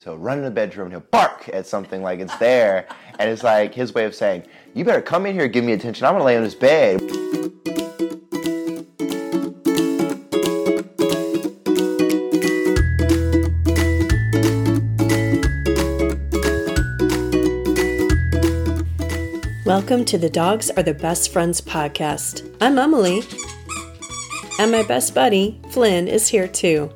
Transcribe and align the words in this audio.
So 0.00 0.14
run 0.14 0.38
in 0.38 0.44
the 0.44 0.50
bedroom 0.52 0.86
and 0.86 0.92
he'll 0.92 1.10
bark 1.10 1.48
at 1.52 1.66
something 1.66 2.04
like 2.04 2.20
it's 2.20 2.36
there. 2.36 2.86
and 3.18 3.28
it's 3.28 3.42
like 3.42 3.74
his 3.74 3.92
way 3.92 4.04
of 4.04 4.14
saying, 4.14 4.44
You 4.72 4.84
better 4.84 5.02
come 5.02 5.26
in 5.26 5.34
here 5.34 5.48
give 5.48 5.64
me 5.64 5.72
attention. 5.72 6.06
I'm 6.06 6.12
gonna 6.14 6.22
lay 6.22 6.36
on 6.36 6.44
this 6.44 6.54
bed. 6.54 7.00
Welcome 19.66 20.04
to 20.04 20.16
the 20.16 20.30
Dogs 20.32 20.70
Are 20.70 20.84
the 20.84 20.94
Best 20.94 21.32
Friends 21.32 21.60
podcast. 21.60 22.48
I'm 22.60 22.78
Emily, 22.78 23.22
and 24.60 24.70
my 24.70 24.84
best 24.84 25.12
buddy, 25.12 25.60
Flynn, 25.70 26.06
is 26.06 26.28
here 26.28 26.46
too. 26.46 26.92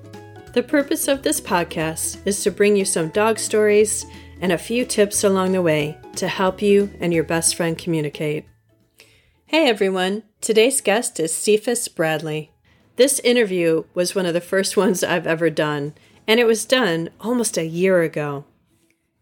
The 0.53 0.63
purpose 0.63 1.09
of 1.09 1.23
this 1.23 1.41
podcast 1.41 2.27
is 2.27 2.43
to 2.43 2.51
bring 2.51 2.77
you 2.77 2.85
some 2.85 3.09
dog 3.09 3.39
stories 3.39 4.05
and 4.39 4.53
a 4.53 4.59
few 4.59 4.85
tips 4.85 5.25
along 5.25 5.53
the 5.53 5.63
way 5.63 5.97
to 6.17 6.29
help 6.29 6.61
you 6.61 6.93
and 7.01 7.11
your 7.11 7.25
best 7.25 7.55
friend 7.55 7.79
communicate. 7.79 8.45
Hey 9.47 9.67
everyone, 9.67 10.25
today's 10.43 10.83
guest 10.83 11.19
is 11.19 11.35
Cephas 11.35 11.89
Bradley. 11.89 12.53
This 12.97 13.19
interview 13.21 13.85
was 13.95 14.15
one 14.15 14.27
of 14.27 14.35
the 14.35 14.43
first 14.43 14.77
ones 14.77 15.03
I've 15.03 15.27
ever 15.27 15.49
done, 15.49 15.95
and 16.29 16.39
it 16.39 16.47
was 16.47 16.67
done 16.67 17.09
almost 17.19 17.57
a 17.57 17.65
year 17.65 18.03
ago. 18.03 18.45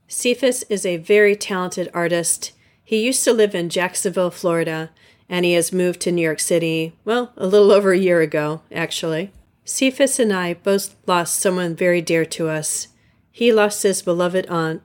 Cephas 0.09 0.65
is 0.65 0.85
a 0.85 0.97
very 0.97 1.37
talented 1.37 1.89
artist. 1.95 2.51
He 2.83 3.07
used 3.07 3.23
to 3.23 3.33
live 3.33 3.55
in 3.55 3.69
Jacksonville, 3.69 4.33
Florida, 4.33 4.91
and 5.29 5.45
he 5.45 5.53
has 5.53 5.73
moved 5.73 6.01
to 6.01 6.11
New 6.11 6.23
York 6.23 6.41
City, 6.41 6.99
well, 7.05 7.33
a 7.37 7.47
little 7.47 7.71
over 7.71 7.93
a 7.93 7.99
year 7.99 8.21
ago, 8.21 8.63
actually. 8.73 9.33
Cephas 9.65 10.19
and 10.19 10.33
I 10.33 10.55
both 10.55 10.97
lost 11.07 11.39
someone 11.39 11.75
very 11.77 12.01
dear 12.03 12.25
to 12.27 12.49
us. 12.49 12.89
He 13.31 13.53
lost 13.53 13.83
his 13.83 14.03
beloved 14.03 14.47
aunt, 14.47 14.83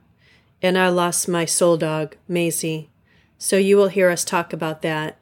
and 0.62 0.78
I 0.78 0.90
lost 0.90 1.28
my 1.28 1.46
soul 1.46 1.78
dog, 1.78 2.16
Maisie. 2.28 2.90
So 3.38 3.58
you 3.58 3.78
will 3.78 3.88
hear 3.88 4.10
us 4.10 4.24
talk 4.24 4.54
about 4.54 4.82
that. 4.82 5.18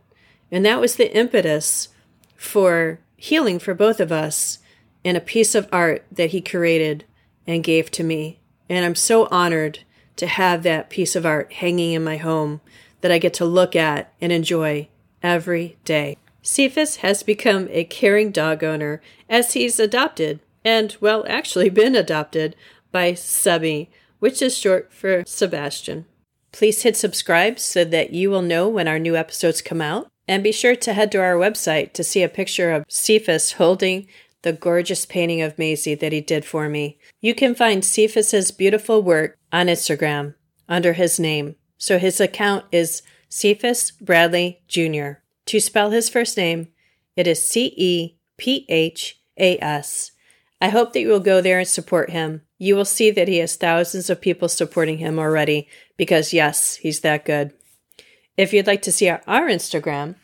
And 0.52 0.66
that 0.66 0.82
was 0.82 0.96
the 0.96 1.16
impetus 1.16 1.90
for 2.36 3.00
healing 3.18 3.60
for 3.60 3.74
both 3.74 4.00
of 4.00 4.12
us 4.12 4.60
in 5.04 5.16
a 5.16 5.22
piece 5.22 5.56
of 5.56 5.68
art 5.72 6.06
that 6.12 6.32
he 6.32 6.42
created 6.42 7.06
and 7.48 7.64
gave 7.64 7.90
to 7.92 8.04
me. 8.04 8.40
And 8.70 8.86
I'm 8.86 8.96
so 8.96 9.28
honored 9.32 9.80
to 10.18 10.28
have 10.28 10.64
that 10.64 10.90
piece 10.90 11.16
of 11.16 11.26
art 11.26 11.54
hanging 11.54 11.94
in 11.94 12.04
my 12.04 12.18
home 12.18 12.62
that 13.02 13.12
I 13.12 13.18
get 13.18 13.34
to 13.36 13.46
look 13.46 13.76
at 13.76 14.14
and 14.22 14.32
enjoy 14.32 14.88
every 15.22 15.78
day. 15.84 16.18
Cephas 16.44 16.98
has 16.98 17.24
become 17.24 17.68
a 17.72 17.86
caring 17.86 18.32
dog 18.32 18.64
owner 18.64 19.02
as 19.30 19.54
he's 19.54 19.80
adopted, 19.80 20.42
and, 20.64 20.96
well, 21.02 21.26
actually 21.28 21.70
been 21.70 21.96
adopted, 21.96 22.56
by 22.92 23.14
Sebby, 23.14 23.88
which 24.20 24.42
is 24.42 24.58
short 24.58 24.94
for 24.94 25.24
Sebastian. 25.26 26.06
Please 26.52 26.84
hit 26.84 26.96
subscribe 26.96 27.60
so 27.60 27.84
that 27.84 28.14
you 28.14 28.30
will 28.30 28.44
know 28.44 28.70
when 28.70 28.88
our 28.88 29.00
new 29.00 29.16
episodes 29.16 29.62
come 29.62 29.82
out. 29.82 30.08
And 30.28 30.44
be 30.44 30.54
sure 30.54 30.76
to 30.76 30.94
head 30.94 31.12
to 31.12 31.18
our 31.20 31.36
website 31.36 31.92
to 31.94 32.04
see 32.04 32.24
a 32.24 32.30
picture 32.30 32.72
of 32.72 32.86
Cephas 32.88 33.54
holding 33.54 34.08
the 34.44 34.54
gorgeous 34.54 35.06
painting 35.06 35.42
of 35.42 35.58
Maisie 35.58 35.96
that 35.96 36.14
he 36.14 36.22
did 36.22 36.46
for 36.46 36.70
me. 36.70 36.98
You 37.20 37.34
can 37.34 37.56
find 37.56 37.84
Cephas's 37.84 38.52
beautiful 38.52 39.02
work 39.02 39.38
on 39.52 39.68
Instagram 39.68 40.36
under 40.70 40.94
his 40.94 41.20
name. 41.20 41.56
So 41.78 41.98
his 41.98 42.22
account 42.22 42.66
is 42.72 43.02
Cephas 43.28 43.92
Bradley 43.92 44.62
Jr. 44.68 45.23
To 45.48 45.60
spell 45.60 45.92
his 45.92 46.10
first 46.10 46.38
name, 46.38 46.70
it 47.16 47.28
is 47.28 47.48
C 47.48 47.74
E 47.76 48.18
P 48.38 48.66
H 48.70 49.20
A 49.38 49.58
S. 49.60 50.12
I 50.62 50.70
hope 50.70 50.94
that 50.94 51.02
you 51.02 51.10
will 51.10 51.20
go 51.20 51.42
there 51.42 51.60
and 51.60 51.68
support 51.68 52.10
him. 52.12 52.42
You 52.58 52.76
will 52.76 52.86
see 52.86 53.12
that 53.12 53.28
he 53.28 53.38
has 53.38 53.56
thousands 53.56 54.10
of 54.10 54.22
people 54.22 54.48
supporting 54.48 55.00
him 55.00 55.20
already 55.20 55.68
because, 55.98 56.32
yes, 56.32 56.76
he's 56.76 57.02
that 57.02 57.26
good. 57.26 57.52
If 58.38 58.54
you'd 58.54 58.68
like 58.68 58.82
to 58.84 58.92
see 58.92 59.10
our, 59.10 59.22
our 59.28 59.48
Instagram, 59.48 60.16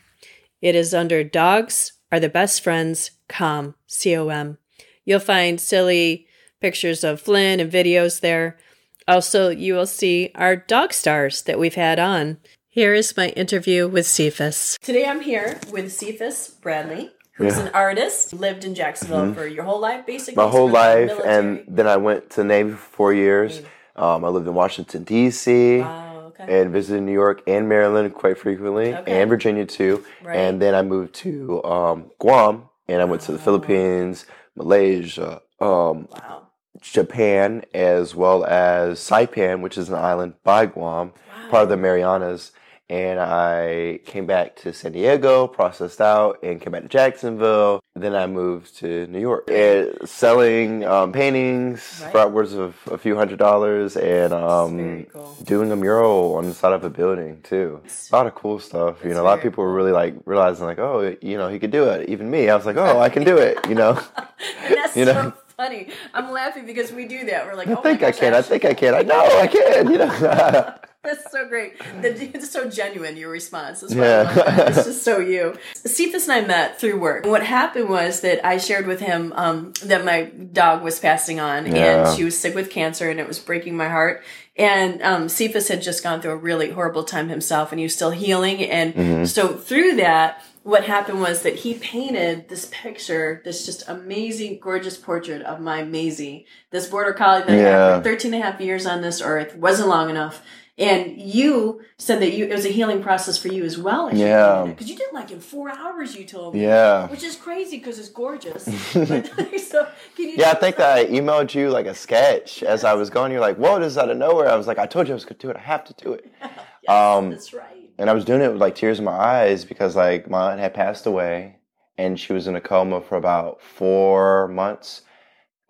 it 0.62 0.74
is 0.74 0.94
under 0.94 1.22
Dogs 1.22 1.92
Are 2.10 2.18
the 2.18 2.30
Best 2.30 2.62
Friends 2.62 3.10
Com, 3.28 3.74
C 3.86 4.16
O 4.16 4.28
M. 4.28 4.58
You'll 5.04 5.20
find 5.20 5.60
silly 5.60 6.26
pictures 6.60 7.04
of 7.04 7.20
Flynn 7.20 7.60
and 7.60 7.70
videos 7.70 8.20
there. 8.20 8.58
Also, 9.06 9.50
you 9.50 9.74
will 9.74 9.86
see 9.86 10.30
our 10.34 10.56
dog 10.56 10.92
stars 10.92 11.42
that 11.42 11.58
we've 11.58 11.74
had 11.74 11.98
on. 11.98 12.38
Here 12.72 12.94
is 12.94 13.16
my 13.16 13.30
interview 13.30 13.88
with 13.88 14.06
Cephas. 14.06 14.78
Today 14.80 15.04
I'm 15.04 15.20
here 15.22 15.58
with 15.72 15.92
Cephas 15.92 16.48
Bradley, 16.62 17.10
who's 17.32 17.56
Yeah. 17.56 17.66
an 17.66 17.70
artist, 17.74 18.32
lived 18.32 18.64
in 18.64 18.76
Jacksonville 18.76 19.34
for 19.34 19.44
your 19.44 19.64
whole 19.64 19.80
life, 19.80 20.06
basically. 20.06 20.36
My 20.40 20.48
whole 20.48 20.68
Spent 20.70 21.08
the 21.08 21.14
life, 21.16 21.24
and 21.26 21.64
then 21.66 21.88
I 21.88 21.96
went 21.96 22.30
to 22.30 22.36
the 22.36 22.44
Navy 22.44 22.70
for 22.70 22.76
four 22.76 23.12
years. 23.12 23.60
Um, 23.96 24.24
I 24.24 24.28
lived 24.28 24.46
in 24.46 24.54
Washington 24.54 25.02
D.C. 25.02 25.80
Wow, 25.80 26.26
okay. 26.28 26.60
and 26.60 26.70
visited 26.70 27.02
New 27.02 27.12
York 27.12 27.42
and 27.48 27.68
Maryland 27.68 28.14
quite 28.14 28.38
frequently, 28.38 28.94
Okay. 28.94 29.20
and 29.20 29.28
Virginia 29.28 29.66
too. 29.66 30.04
Right. 30.22 30.36
And 30.36 30.62
then 30.62 30.76
I 30.76 30.82
moved 30.82 31.12
to 31.16 31.62
um, 31.64 32.12
Guam, 32.20 32.68
and 32.86 33.02
I 33.02 33.04
went 33.04 33.22
to 33.22 33.32
the. 33.32 33.38
Philippines, 33.38 34.26
Malaysia, 34.54 35.42
um, 35.60 36.06
wow. 36.12 36.46
Japan, 36.80 37.64
as 37.74 38.14
well 38.14 38.44
as 38.44 39.00
Saipan, 39.00 39.60
which 39.60 39.76
is 39.76 39.88
an 39.88 39.96
island 39.96 40.34
by 40.44 40.66
Guam, 40.66 41.12
part 41.50 41.64
of 41.64 41.68
the 41.68 41.76
Marianas. 41.76 42.52
And 42.90 43.20
I 43.20 44.00
came 44.04 44.26
back 44.26 44.56
to 44.62 44.72
San 44.74 44.90
Diego, 44.90 45.46
processed 45.46 46.00
out, 46.00 46.42
and 46.42 46.60
came 46.60 46.72
back 46.72 46.82
to 46.82 46.88
Jacksonville. 46.88 47.78
Then 47.94 48.16
I 48.16 48.26
moved 48.26 48.76
to 48.78 49.06
New 49.06 49.20
York, 49.20 49.48
and 49.48 49.96
selling 50.08 50.84
um, 50.84 51.12
paintings 51.12 52.00
Right. 52.02 52.10
for 52.10 52.18
upwards 52.18 52.52
of 52.52 52.74
a 52.90 52.98
few 52.98 53.14
hundred 53.14 53.38
dollars, 53.38 53.96
and 53.96 54.32
um, 54.32 55.04
cool. 55.12 55.36
doing 55.44 55.70
a 55.70 55.76
mural 55.76 56.34
on 56.34 56.46
the 56.48 56.54
side 56.54 56.72
of 56.72 56.82
a 56.82 56.90
building 56.90 57.40
too. 57.44 57.80
A 58.10 58.16
lot 58.16 58.26
of 58.26 58.34
cool 58.34 58.58
stuff. 58.58 59.04
You 59.04 59.10
know, 59.14 59.22
a 59.22 59.24
lot 59.24 59.38
of 59.38 59.42
people 59.42 59.62
were 59.62 59.72
really 59.72 59.92
like 59.92 60.16
realizing 60.24 60.66
like, 60.66 60.80
oh, 60.80 61.14
you 61.22 61.38
know, 61.38 61.48
he 61.48 61.60
could 61.60 61.70
do 61.70 61.84
it. 61.84 62.08
Even 62.08 62.28
me, 62.28 62.50
I 62.50 62.56
was 62.56 62.66
like, 62.66 62.76
oh, 62.76 62.98
I 62.98 63.08
can 63.08 63.22
do 63.22 63.36
it. 63.38 63.56
You 63.68 63.76
know. 63.76 63.92
That's 64.68 64.96
You 64.96 65.04
so 65.04 65.12
know? 65.12 65.32
funny. 65.56 65.90
I'm 66.12 66.32
laughing 66.32 66.66
because 66.66 66.90
we 66.90 67.04
do 67.06 67.24
that. 67.26 67.46
We're 67.46 67.54
like, 67.54 67.68
I 67.68 67.74
oh 67.74 67.82
think 67.82 68.02
I 68.02 68.10
can. 68.10 68.34
I 68.34 68.38
actually- 68.38 68.58
think 68.58 68.64
I 68.64 68.74
can. 68.74 68.94
I 68.94 69.02
know 69.02 69.38
I 69.38 69.46
can. 69.46 69.90
You 69.92 69.98
know. 69.98 70.74
That's 71.04 71.30
so 71.32 71.48
great. 71.48 71.78
The- 72.02 72.30
It's 72.34 72.50
so 72.50 72.68
genuine, 72.68 73.16
your 73.16 73.30
response. 73.30 73.80
That's 73.80 73.94
Yeah. 73.94 74.02
I 74.30 74.34
love 74.34 74.34
that. 74.34 74.68
It's 74.68 74.84
just 74.84 75.02
so 75.02 75.18
you. 75.18 75.56
Cephas 75.74 76.28
and 76.28 76.32
I 76.32 76.46
met 76.46 76.78
through 76.78 77.00
work. 77.00 77.24
What 77.24 77.42
happened 77.42 77.88
was 77.88 78.20
that 78.20 78.44
I 78.46 78.58
shared 78.58 78.86
with 78.86 79.00
him 79.00 79.32
um, 79.36 79.72
that 79.84 80.04
my 80.04 80.24
dog 80.24 80.82
was 80.82 80.98
passing 80.98 81.40
on 81.40 81.66
Yeah. 81.74 82.08
and 82.08 82.16
she 82.16 82.24
was 82.24 82.38
sick 82.38 82.54
with 82.54 82.68
cancer 82.70 83.08
and 83.08 83.18
it 83.18 83.26
was 83.26 83.38
breaking 83.38 83.76
my 83.76 83.88
heart. 83.88 84.22
And 84.56 85.00
um, 85.02 85.28
Cephas 85.30 85.68
had 85.68 85.80
just 85.80 86.02
gone 86.02 86.20
through 86.20 86.32
a 86.32 86.36
really 86.36 86.70
horrible 86.70 87.04
time 87.04 87.30
himself 87.30 87.72
and 87.72 87.78
he 87.78 87.84
was 87.84 87.94
still 87.94 88.10
healing. 88.10 88.62
And 88.64 88.94
Mm-hmm. 88.94 89.24
so 89.24 89.54
through 89.56 89.96
that, 89.96 90.42
what 90.64 90.84
happened 90.84 91.20
was 91.22 91.40
that 91.42 91.56
he 91.56 91.72
painted 91.74 92.50
this 92.50 92.68
picture, 92.70 93.40
this 93.46 93.64
just 93.64 93.88
amazing, 93.88 94.58
gorgeous 94.60 94.98
portrait 94.98 95.40
of 95.42 95.60
my 95.60 95.82
Maisie, 95.82 96.44
this 96.70 96.86
border 96.88 97.14
collie 97.14 97.40
that 97.40 97.50
I 97.50 97.54
had 97.54 97.96
for 97.98 98.10
13 98.10 98.34
and 98.34 98.42
a 98.42 98.46
half 98.46 98.60
years 98.60 98.84
on 98.84 99.00
this 99.00 99.22
earth, 99.22 99.56
wasn't 99.56 99.88
long 99.88 100.10
enough. 100.10 100.42
And 100.80 101.20
you 101.20 101.82
said 101.98 102.20
that 102.22 102.32
you 102.32 102.46
it 102.46 102.54
was 102.54 102.64
a 102.64 102.70
healing 102.70 103.02
process 103.02 103.36
for 103.36 103.48
you 103.48 103.64
as 103.64 103.76
well. 103.78 104.12
Yeah. 104.14 104.64
Because 104.66 104.88
you 104.88 104.96
did 104.96 105.08
it 105.08 105.14
like 105.14 105.30
in 105.30 105.38
four 105.38 105.70
hours, 105.70 106.16
you 106.16 106.24
told 106.24 106.54
me. 106.54 106.62
Yeah. 106.62 107.06
Which 107.08 107.22
is 107.22 107.36
crazy 107.36 107.76
because 107.76 107.98
it's 107.98 108.08
gorgeous. 108.08 108.64
but, 108.94 109.60
so, 109.60 109.86
can 110.16 110.30
you 110.30 110.36
Yeah, 110.38 110.52
I 110.52 110.54
think 110.54 110.76
that 110.76 110.96
I 110.96 111.04
emailed 111.04 111.54
you 111.54 111.68
like 111.68 111.86
a 111.86 111.94
sketch 111.94 112.62
as 112.62 112.82
I 112.82 112.94
was 112.94 113.10
going. 113.10 113.30
You're 113.30 113.42
like, 113.42 113.56
"Whoa, 113.56 113.78
this 113.78 113.92
is 113.92 113.98
out 113.98 114.08
of 114.08 114.16
nowhere." 114.16 114.48
I 114.48 114.56
was 114.56 114.66
like, 114.66 114.78
"I 114.78 114.86
told 114.86 115.06
you 115.06 115.12
I 115.12 115.16
was 115.16 115.26
gonna 115.26 115.38
do 115.38 115.50
it. 115.50 115.56
I 115.56 115.60
have 115.60 115.84
to 115.84 115.94
do 115.94 116.14
it." 116.14 116.32
Yes, 116.82 117.18
um, 117.18 117.28
that's 117.28 117.52
right. 117.52 117.90
And 117.98 118.08
I 118.08 118.14
was 118.14 118.24
doing 118.24 118.40
it 118.40 118.50
with 118.50 118.58
like 118.58 118.74
tears 118.74 118.98
in 118.98 119.04
my 119.04 119.12
eyes 119.12 119.66
because 119.66 119.94
like 119.96 120.30
my 120.30 120.52
aunt 120.52 120.60
had 120.60 120.72
passed 120.72 121.04
away 121.04 121.58
and 121.98 122.18
she 122.18 122.32
was 122.32 122.46
in 122.46 122.56
a 122.56 122.60
coma 122.60 123.02
for 123.02 123.16
about 123.16 123.60
four 123.60 124.48
months. 124.48 125.02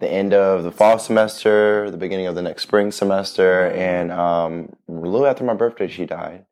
The 0.00 0.10
end 0.10 0.32
of 0.32 0.62
the 0.62 0.72
fall 0.72 0.98
semester, 0.98 1.90
the 1.90 1.98
beginning 1.98 2.26
of 2.26 2.34
the 2.34 2.40
next 2.42 2.62
spring 2.62 2.90
semester, 2.90 3.66
and 3.68 4.10
um, 4.10 4.72
a 4.88 4.92
little 4.92 5.26
after 5.26 5.44
my 5.44 5.52
birthday, 5.54 5.88
she 5.88 6.06
died. 6.06 6.46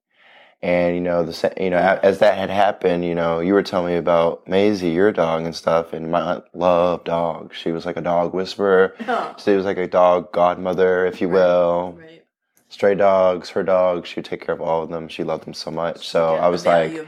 And 0.60 0.94
you 0.94 1.00
know, 1.00 1.22
the 1.24 1.52
you 1.58 1.70
know, 1.70 1.78
as 1.78 2.18
that 2.18 2.36
had 2.36 2.50
happened, 2.50 3.04
you 3.06 3.14
know, 3.14 3.40
you 3.40 3.54
were 3.54 3.62
telling 3.62 3.92
me 3.92 3.98
about 3.98 4.46
Maisie, 4.46 4.90
your 4.90 5.12
dog, 5.12 5.44
and 5.44 5.54
stuff. 5.54 5.94
And 5.94 6.10
my 6.10 6.20
aunt 6.20 6.44
loved 6.52 7.04
dogs. 7.06 7.56
She 7.56 7.70
was 7.70 7.86
like 7.86 7.96
a 7.96 8.02
dog 8.02 8.34
whisperer. 8.34 8.94
Oh, 9.06 9.34
She 9.42 9.52
was 9.52 9.64
like 9.64 9.78
a 9.78 9.86
dog 9.86 10.30
godmother, 10.32 11.06
if 11.06 11.20
you 11.20 11.28
will 11.28 11.96
right. 11.98 12.24
stray 12.68 12.96
dogs, 12.96 13.50
her 13.50 13.62
dogs. 13.62 14.08
She 14.10 14.16
would 14.16 14.26
take 14.26 14.44
care 14.44 14.54
of 14.54 14.60
all 14.60 14.82
of 14.82 14.90
them. 14.90 15.08
She 15.08 15.22
loved 15.24 15.46
them 15.46 15.54
so 15.54 15.70
much. 15.70 16.06
So 16.06 16.34
Yeah, 16.34 16.44
I 16.44 16.48
was 16.48 16.66
like, 16.66 16.92
you 16.92 17.06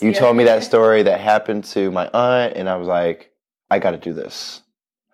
Yeah. 0.00 0.12
told 0.12 0.36
me 0.36 0.44
that 0.44 0.64
story 0.72 1.02
that 1.04 1.20
happened 1.20 1.64
to 1.66 1.90
my 1.92 2.08
aunt, 2.12 2.54
and 2.56 2.68
I 2.68 2.76
was 2.76 2.88
like, 2.88 3.30
I 3.70 3.78
got 3.78 3.90
to 3.92 3.98
do 3.98 4.14
this. 4.14 4.62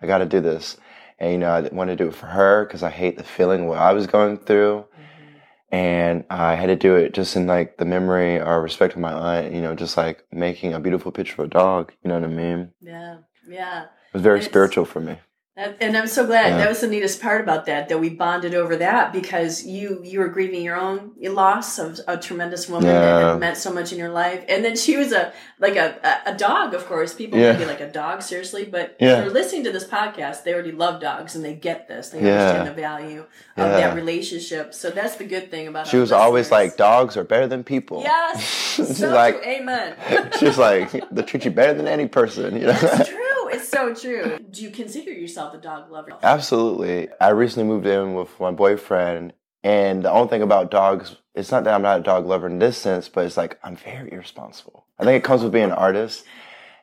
I 0.03 0.07
got 0.07 0.19
to 0.19 0.27
do 0.27 0.41
this. 0.41 0.77
And 1.19 1.31
you 1.33 1.39
know, 1.39 1.51
I 1.53 1.61
didn't 1.61 1.77
want 1.77 1.89
to 1.91 1.97
do 1.97 2.09
it 2.09 2.15
for 2.15 2.27
her 2.27 2.65
because 2.65 2.83
I 2.83 2.91
hate 2.91 3.17
the 3.17 3.25
feeling 3.25 3.67
what 3.67 3.79
I 3.79 3.93
was 3.93 4.07
going 4.07 4.39
through. 4.39 4.85
Mhm. 4.93 5.41
And 5.71 6.25
I 6.29 6.55
had 6.57 6.67
to 6.67 6.77
do 6.77 6.97
it 6.97 7.15
just 7.15 7.37
in 7.37 7.47
like 7.47 7.77
the 7.79 7.85
memory 7.85 8.41
or 8.41 8.61
respect 8.61 8.95
of 8.95 9.01
my 9.01 9.13
aunt, 9.13 9.53
you 9.53 9.63
know, 9.63 9.75
just 9.75 9.97
like 9.97 10.25
making 10.33 10.75
a 10.75 10.81
beautiful 10.81 11.13
picture 11.13 11.41
of 11.41 11.47
a 11.47 11.51
dog. 11.51 11.93
You 12.03 12.09
know 12.09 12.15
what 12.17 12.25
I 12.25 12.29
mean? 12.29 12.73
Yeah, 12.81 13.19
yeah. 13.49 13.83
It 13.85 13.89
was 14.15 14.23
very 14.23 14.39
It's- 14.39 14.51
spiritual 14.51 14.85
for 14.85 15.01
me. 15.01 15.19
That- 15.55 15.77
And 15.83 15.95
I'm 15.99 16.07
so 16.07 16.25
glad 16.25 16.47
Yeah. 16.53 16.57
that 16.59 16.69
was 16.71 16.81
the 16.81 16.87
neatest 16.87 17.21
part 17.21 17.43
about 17.43 17.67
that 17.67 17.91
that 17.91 17.99
we 18.01 18.09
bonded 18.09 18.55
over 18.55 18.75
that 18.77 19.13
because 19.13 19.67
you 19.67 20.01
you 20.03 20.19
were 20.19 20.29
grieving 20.29 20.63
your 20.63 20.77
own 20.77 21.11
loss 21.21 21.79
of 21.79 22.01
a 22.09 22.17
tremendous 22.17 22.71
woman 22.71 22.87
that 22.89 23.23
had 23.33 23.39
meant 23.39 23.59
so 23.59 23.71
much 23.71 23.93
in 23.93 23.99
your 23.99 24.09
life, 24.09 24.43
and 24.49 24.65
then 24.65 24.77
she 24.77 24.97
was 24.97 25.13
a 25.13 25.31
like 25.61 25.77
a 25.77 25.95
a, 26.25 26.33
dog. 26.35 26.73
Of 26.73 26.87
course, 26.87 27.13
people 27.13 27.39
Yeah. 27.39 27.49
would 27.51 27.59
be 27.59 27.65
like 27.67 27.83
a 27.83 27.87
dog 27.93 28.23
seriously, 28.23 28.65
but 28.65 28.97
Yeah. 28.99 29.19
if 29.19 29.25
they're 29.25 29.31
listening 29.31 29.65
to 29.65 29.73
this 29.73 29.85
podcast. 29.85 30.43
They 30.45 30.55
already 30.55 30.73
love 30.73 31.03
dogs 31.03 31.35
and 31.37 31.45
they 31.45 31.53
get 31.53 31.87
this. 31.87 32.09
They 32.09 32.21
Yeah. 32.23 32.39
understand 32.39 32.69
the 32.69 32.81
value 32.81 33.21
of 33.59 33.67
Yeah. 33.73 33.77
that 33.81 33.95
relationship. 33.95 34.73
So 34.73 34.89
that's 34.89 35.17
the 35.17 35.25
good 35.25 35.51
thing 35.51 35.69
about 35.69 35.87
She 35.87 35.99
was 35.99 36.13
always 36.13 36.51
like, 36.51 36.79
dogs 36.79 37.15
are 37.19 37.25
better 37.25 37.47
than 37.47 37.63
people. 37.63 38.01
yes, 38.03 38.41
She's 38.77 38.97
so 38.99 39.11
like- 39.11 39.43
true. 39.43 39.53
amen. 39.53 39.97
She's 40.41 40.57
like, 40.57 40.89
they 41.11 41.23
treat 41.23 41.45
you 41.45 41.51
better 41.51 41.75
than 41.75 41.87
any 41.87 42.09
person, 42.09 42.57
you 42.57 42.67
know? 42.69 42.79
It's 42.81 43.09
true. 43.09 43.19
It's 43.63 43.71
so 43.71 43.95
true. 43.95 44.39
Do 44.51 44.63
you 44.63 44.71
consider 44.71 45.13
yourself 45.13 45.55
a 45.55 45.59
dog 45.59 45.91
lover? 45.91 46.11
Absolutely. 46.23 47.09
I 47.21 47.29
recently 47.29 47.69
moved 47.69 47.87
in 47.87 48.15
with 48.15 48.41
my 48.41 48.51
boyfriend, 48.51 49.35
and 49.63 50.05
the 50.05 50.11
only 50.11 50.29
thing 50.29 50.43
about 50.43 50.71
dogs, 50.71 51.17
it's 51.35 51.53
not 51.53 51.63
that 51.65 51.75
I'm 51.75 51.83
not 51.83 52.01
a 52.01 52.03
dog 52.03 52.27
lover 52.27 52.49
in 52.49 52.59
this 52.59 52.77
sense, 52.77 53.09
but 53.09 53.25
it's 53.25 53.37
like 53.37 53.59
I'm 53.63 53.77
very 53.77 54.13
irresponsible. 54.13 54.87
I 54.99 55.05
think 55.05 55.23
it 55.23 55.27
comes 55.27 55.43
with 55.43 55.53
being 55.53 55.67
an 55.67 55.73
artist. 55.73 56.25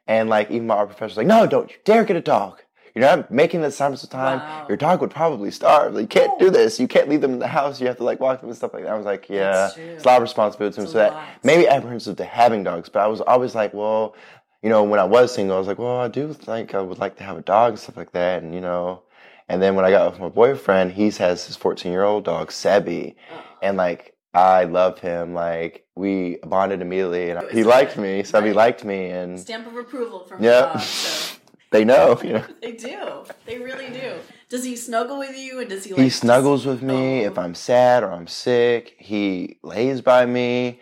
And 0.07 0.29
like 0.29 0.49
even 0.49 0.67
my 0.67 0.75
art 0.75 0.89
professor's 0.89 1.17
like, 1.17 1.27
no, 1.27 1.45
don't 1.45 1.69
you 1.69 1.75
dare 1.83 2.03
get 2.03 2.15
a 2.15 2.21
dog. 2.21 2.61
You're 2.95 3.05
not 3.05 3.29
making 3.29 3.61
the 3.61 3.67
assignments 3.67 4.03
of 4.03 4.09
time. 4.09 4.39
Wow. 4.39 4.65
Your 4.67 4.75
dog 4.75 5.01
would 5.01 5.11
probably 5.11 5.51
starve. 5.51 5.93
Like, 5.93 6.01
you 6.01 6.07
can't 6.07 6.39
do 6.39 6.49
this. 6.49 6.79
You 6.79 6.87
can't 6.87 7.07
leave 7.07 7.21
them 7.21 7.33
in 7.33 7.39
the 7.39 7.47
house. 7.47 7.79
You 7.79 7.85
have 7.85 7.97
to 7.97 8.03
like 8.03 8.19
walk 8.19 8.41
them 8.41 8.49
and 8.49 8.57
stuff 8.57 8.73
like 8.73 8.83
that. 8.83 8.91
I 8.91 8.97
was 8.97 9.05
like, 9.05 9.29
yeah, 9.29 9.69
it's 9.77 10.03
a 10.03 10.07
lot 10.07 10.17
of 10.17 10.23
responsibility 10.23 10.75
to 10.75 10.81
him. 10.81 10.87
So 10.87 10.93
a 10.93 11.03
that 11.03 11.13
lot. 11.13 11.27
maybe 11.43 11.67
apprehensive 11.67 12.15
to 12.17 12.25
having 12.25 12.63
dogs, 12.63 12.89
but 12.89 13.01
I 13.01 13.07
was 13.07 13.21
always 13.21 13.53
like, 13.53 13.75
well, 13.75 14.15
you 14.61 14.69
know, 14.69 14.83
when 14.83 14.99
I 14.99 15.05
was 15.05 15.33
single, 15.33 15.55
I 15.55 15.59
was 15.59 15.67
like, 15.67 15.79
well, 15.79 15.97
I 15.99 16.07
do 16.07 16.33
think 16.33 16.75
I 16.75 16.81
would 16.81 16.99
like 16.99 17.15
to 17.17 17.23
have 17.23 17.37
a 17.37 17.41
dog 17.41 17.71
and 17.71 17.79
stuff 17.79 17.97
like 17.97 18.11
that. 18.11 18.43
And, 18.43 18.53
you 18.53 18.61
know, 18.61 19.03
and 19.47 19.61
then 19.61 19.75
when 19.75 19.85
I 19.85 19.91
got 19.91 20.11
with 20.11 20.19
my 20.19 20.29
boyfriend, 20.29 20.91
he 20.93 21.09
has 21.11 21.45
his 21.47 21.55
14 21.55 21.91
year 21.91 22.03
old 22.03 22.25
dog, 22.25 22.49
Sebby. 22.49 23.15
Oh. 23.33 23.43
And 23.61 23.77
like, 23.77 24.15
I 24.33 24.65
love 24.65 24.99
him. 24.99 25.33
Like, 25.33 25.85
we 25.95 26.37
bonded 26.43 26.81
immediately 26.81 27.31
and 27.31 27.49
he 27.51 27.63
liked 27.63 27.97
me. 27.97 28.21
Sebby 28.21 28.47
Right. 28.47 28.55
liked 28.55 28.83
me. 28.85 29.09
And 29.09 29.39
Stamp 29.39 29.65
of 29.67 29.75
approval 29.75 30.25
from 30.25 30.43
Yeah. 30.43 30.61
the 30.61 30.67
dog. 30.73 30.81
So. 30.81 31.35
they 31.71 31.85
know, 31.85 32.19
you 32.21 32.33
know. 32.33 32.43
They 32.61 32.73
do. 32.73 33.23
They 33.45 33.57
really 33.57 33.89
do. 33.89 34.13
Does 34.49 34.63
he 34.63 34.75
snuggle 34.75 35.19
with 35.19 35.37
you, 35.37 35.59
and 35.59 35.69
does 35.69 35.83
he? 35.85 35.93
Like, 35.93 36.01
He 36.03 36.09
snuggles 36.09 36.65
with 36.65 36.81
me 36.81 37.23
Oh. 37.23 37.27
if 37.27 37.37
I'm 37.37 37.53
sad 37.55 38.03
or 38.03 38.11
I'm 38.11 38.27
sick. 38.27 38.95
He 38.99 39.57
lays 39.63 40.01
by 40.01 40.25
me. 40.25 40.79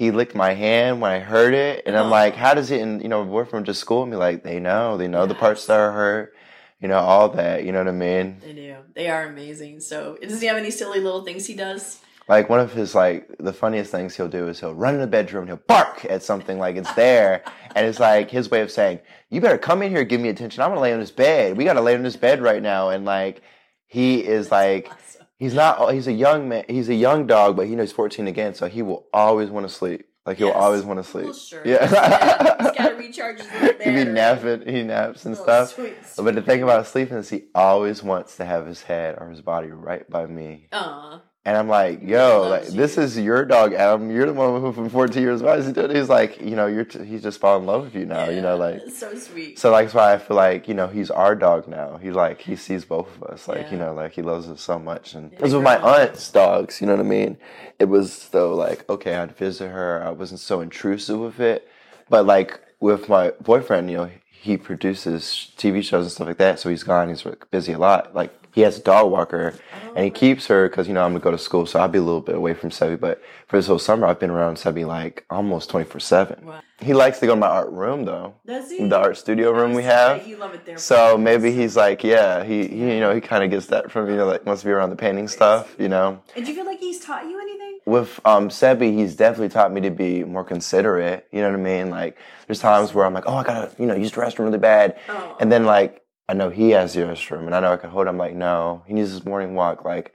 He 0.00 0.10
licked 0.12 0.34
my 0.34 0.54
hand 0.54 1.02
when 1.02 1.10
I 1.12 1.18
heard 1.18 1.52
it, 1.52 1.82
and 1.84 1.94
I'm 1.94 2.06
Oh. 2.06 2.08
like, 2.08 2.34
"How 2.34 2.54
does 2.54 2.70
it?" 2.70 2.80
And 2.80 3.02
you 3.02 3.08
know, 3.10 3.22
my 3.22 3.30
boyfriend 3.30 3.66
just 3.66 3.80
schooled 3.80 4.08
me 4.08 4.16
like, 4.16 4.42
"They 4.42 4.58
know, 4.58 4.96
they 4.96 5.08
know 5.08 5.26
the 5.26 5.34
parts 5.34 5.66
that 5.66 5.78
are 5.78 5.92
hurt, 5.92 6.34
you 6.80 6.88
know, 6.88 6.96
all 7.00 7.28
that. 7.28 7.64
You 7.64 7.72
know 7.72 7.80
what 7.80 7.88
I 7.88 7.92
mean?" 7.92 8.38
They 8.42 8.54
do. 8.54 8.76
They 8.94 9.10
are 9.10 9.24
amazing. 9.24 9.80
So, 9.80 10.16
does 10.22 10.40
he 10.40 10.46
have 10.46 10.56
any 10.56 10.70
silly 10.70 11.00
little 11.00 11.22
things 11.22 11.44
he 11.44 11.52
does? 11.52 11.98
Like 12.30 12.48
one 12.48 12.60
of 12.60 12.72
his 12.72 12.94
like 12.94 13.28
the 13.40 13.52
funniest 13.52 13.90
things 13.90 14.16
he'll 14.16 14.26
do 14.28 14.48
is 14.48 14.58
he'll 14.60 14.72
run 14.74 14.94
in 14.94 15.02
the 15.02 15.06
bedroom, 15.06 15.42
and 15.42 15.50
he'll 15.50 15.66
bark 15.68 16.06
at 16.08 16.22
something 16.22 16.58
like 16.58 16.76
it's 16.76 16.94
there, 16.94 17.42
and 17.76 17.86
it's 17.86 18.00
like 18.00 18.30
his 18.30 18.50
way 18.50 18.62
of 18.62 18.70
saying, 18.70 19.00
"You 19.28 19.42
better 19.42 19.58
come 19.58 19.82
in 19.82 19.90
here, 19.90 20.00
and 20.00 20.08
give 20.08 20.22
me 20.22 20.30
attention. 20.30 20.62
I'm 20.62 20.70
gonna 20.70 20.80
lay 20.80 20.94
on 20.94 21.00
this 21.00 21.10
bed. 21.10 21.58
We 21.58 21.64
gotta 21.64 21.82
lay 21.82 21.94
on 21.94 22.02
this 22.04 22.16
bed 22.16 22.40
right 22.40 22.62
now." 22.62 22.88
And 22.88 23.04
like 23.04 23.42
he 23.86 24.26
is 24.26 24.50
like. 24.50 24.86
Awesome. 24.90 25.19
He's 25.40 25.54
not. 25.54 25.92
He's 25.94 26.06
a 26.06 26.12
young 26.12 26.48
man. 26.48 26.64
He's 26.68 26.88
a 26.88 26.94
young 26.94 27.26
dog, 27.26 27.56
but 27.56 27.66
he 27.66 27.74
knows 27.74 27.90
14 27.92 28.28
again, 28.28 28.54
so 28.54 28.68
he 28.68 28.82
will 28.82 29.06
always 29.12 29.48
want 29.50 29.66
to 29.66 29.72
sleep. 29.74 30.06
Like 30.26 30.36
he'll 30.36 30.48
Yes. 30.48 30.56
always 30.56 30.82
want 30.84 31.02
to 31.02 31.10
sleep. 31.10 31.24
Well, 31.24 31.32
sure. 31.34 31.62
Yeah. 31.64 31.80
He's 31.86 31.92
got 31.92 32.88
to 32.90 32.94
recharge 32.98 33.40
his 33.40 33.50
little 33.62 33.82
he 33.82 34.04
be 34.04 34.10
napping. 34.10 34.68
He 34.68 34.82
naps 34.82 35.24
and 35.24 35.34
Oh, 35.34 35.42
stuff. 35.42 35.74
sweet, 35.74 35.94
But 36.18 36.34
the 36.34 36.42
thing 36.42 36.62
about 36.62 36.86
sleeping 36.86 37.16
is 37.16 37.30
he 37.30 37.44
always 37.54 38.02
wants 38.02 38.36
to 38.36 38.44
have 38.44 38.66
his 38.66 38.82
head 38.82 39.16
or 39.18 39.30
his 39.30 39.40
body 39.40 39.68
right 39.68 40.08
by 40.10 40.26
me. 40.26 40.68
Aw. 40.72 41.22
And 41.46 41.56
I'm 41.56 41.68
like, 41.68 42.02
yo, 42.02 42.46
like 42.50 42.66
this 42.66 42.98
is 42.98 43.18
your 43.18 43.46
dog, 43.46 43.72
Adam. 43.72 44.10
You're 44.10 44.26
the 44.26 44.34
one 44.34 44.60
who 44.60 44.72
from 44.74 44.90
14 44.90 45.22
years. 45.22 45.42
Why 45.42 45.56
is 45.56 45.66
he 45.66 45.72
doing? 45.72 45.90
it? 45.90 45.96
He's 45.96 46.10
like, 46.10 46.38
you 46.38 46.54
know, 46.54 46.66
you're. 46.66 46.84
T- 46.84 47.02
he's 47.02 47.22
just 47.22 47.40
falling 47.40 47.62
in 47.62 47.66
love 47.66 47.84
with 47.84 47.94
you 47.94 48.04
now. 48.04 48.28
You 48.28 48.42
know, 48.42 48.58
like. 48.58 48.82
so 48.92 49.14
sweet. 49.14 49.58
So 49.58 49.70
like, 49.70 49.86
that's 49.86 49.94
why 49.94 50.12
I 50.12 50.18
feel 50.18 50.36
like 50.36 50.68
you 50.68 50.74
know 50.74 50.86
he's 50.86 51.10
our 51.10 51.34
dog 51.34 51.66
now. 51.66 51.96
He 51.96 52.10
like 52.10 52.42
he 52.42 52.56
sees 52.56 52.84
both 52.84 53.08
of 53.16 53.22
us. 53.22 53.48
Like 53.48 53.62
Yeah. 53.62 53.70
you 53.72 53.78
know, 53.78 53.94
like 53.94 54.12
he 54.12 54.20
loves 54.20 54.48
us 54.50 54.60
so 54.60 54.78
much. 54.78 55.14
And 55.14 55.32
Yeah, 55.32 55.38
it 55.38 55.42
was 55.42 55.54
with 55.54 55.62
my 55.62 55.78
aunt's 55.78 56.30
dogs. 56.30 56.78
You 56.82 56.86
know 56.88 56.96
what 56.96 57.06
I 57.06 57.08
mean? 57.08 57.38
It 57.78 57.86
was 57.86 58.12
so 58.12 58.54
like 58.54 58.86
okay, 58.90 59.14
I'd 59.14 59.34
visit 59.34 59.70
her. 59.70 60.02
I 60.04 60.10
wasn't 60.10 60.40
so 60.40 60.60
intrusive 60.60 61.18
with 61.18 61.40
it. 61.40 61.66
But 62.10 62.26
like 62.26 62.60
with 62.80 63.08
my 63.08 63.30
boyfriend, 63.40 63.90
you 63.90 63.96
know, 63.96 64.10
he 64.26 64.58
produces 64.58 65.52
TV 65.56 65.82
shows 65.82 66.04
and 66.04 66.12
stuff 66.12 66.26
like 66.26 66.38
that. 66.38 66.58
So 66.58 66.68
he's 66.68 66.82
gone. 66.82 67.08
He's 67.08 67.24
like, 67.24 67.50
busy 67.50 67.72
a 67.72 67.78
lot. 67.78 68.14
Like 68.14 68.39
he 68.52 68.62
has 68.62 68.78
a 68.78 68.82
dog 68.82 69.10
walker, 69.10 69.54
and 69.94 70.04
he 70.04 70.10
keeps 70.10 70.46
her 70.48 70.68
because 70.68 70.88
you 70.88 70.94
know 70.94 71.04
I'm 71.04 71.12
gonna 71.12 71.22
go 71.22 71.30
to 71.30 71.38
school, 71.38 71.66
so 71.66 71.78
I'll 71.80 71.88
be 71.88 71.98
a 71.98 72.02
little 72.02 72.20
bit 72.20 72.34
away 72.34 72.54
from 72.54 72.70
Sebby. 72.70 72.98
But 72.98 73.22
for 73.46 73.56
this 73.56 73.66
whole 73.66 73.78
summer, 73.78 74.06
I've 74.06 74.18
been 74.20 74.30
around 74.30 74.56
Sebby 74.56 74.86
like 74.86 75.24
almost 75.30 75.70
24 75.70 76.00
seven. 76.00 76.46
Wow. 76.46 76.60
He 76.80 76.94
likes 76.94 77.18
to 77.20 77.26
go 77.26 77.34
to 77.34 77.40
my 77.40 77.46
art 77.46 77.70
room 77.70 78.06
though 78.06 78.34
Does 78.46 78.70
he? 78.70 78.88
the 78.88 78.96
art 78.98 79.16
studio 79.18 79.50
room 79.52 79.74
we 79.74 79.82
have. 79.82 80.26
You 80.26 80.36
love 80.38 80.54
it 80.54 80.64
there. 80.64 80.78
So 80.78 81.18
maybe 81.18 81.52
he's 81.52 81.76
like, 81.76 82.02
yeah, 82.02 82.42
he, 82.42 82.66
he 82.68 82.94
you 82.94 83.00
know, 83.00 83.14
he 83.14 83.20
kind 83.20 83.44
of 83.44 83.50
gets 83.50 83.66
that 83.66 83.90
from 83.90 84.08
you 84.08 84.16
know, 84.16 84.26
like 84.26 84.46
wants 84.46 84.62
to 84.62 84.66
be 84.68 84.72
around 84.72 84.88
the 84.90 84.96
painting 84.96 85.28
stuff, 85.28 85.74
you 85.78 85.88
know. 85.88 86.22
And 86.34 86.44
do 86.44 86.50
you 86.50 86.56
feel 86.56 86.64
like 86.66 86.80
he's 86.80 87.04
taught 87.04 87.24
you 87.24 87.38
anything? 87.38 87.78
With 87.86 88.18
um 88.24 88.48
Sebby, 88.48 88.94
he's 88.96 89.14
definitely 89.16 89.48
taught 89.50 89.72
me 89.72 89.80
to 89.82 89.90
be 89.90 90.24
more 90.24 90.44
considerate. 90.44 91.26
You 91.32 91.40
know 91.42 91.50
what 91.50 91.58
I 91.60 91.62
mean? 91.62 91.90
Like, 91.90 92.16
there's 92.46 92.60
times 92.60 92.94
where 92.94 93.04
I'm 93.04 93.12
like, 93.14 93.24
oh, 93.26 93.34
I 93.36 93.42
gotta, 93.44 93.70
you 93.78 93.86
know, 93.86 93.94
use 93.94 94.12
the 94.12 94.20
restroom 94.20 94.46
really 94.46 94.58
bad, 94.58 94.96
Oh. 95.08 95.36
and 95.40 95.50
then 95.52 95.64
like 95.64 96.02
I 96.30 96.32
know 96.32 96.48
he 96.48 96.70
has 96.70 96.94
the 96.94 97.00
restroom, 97.00 97.46
and 97.46 97.54
I 97.56 97.60
know 97.60 97.72
I 97.72 97.76
can 97.76 97.90
hold. 97.90 98.06
him. 98.06 98.16
like, 98.16 98.34
no, 98.34 98.84
he 98.86 98.94
needs 98.94 99.10
his 99.10 99.24
morning 99.24 99.56
walk. 99.56 99.84
Like, 99.84 100.14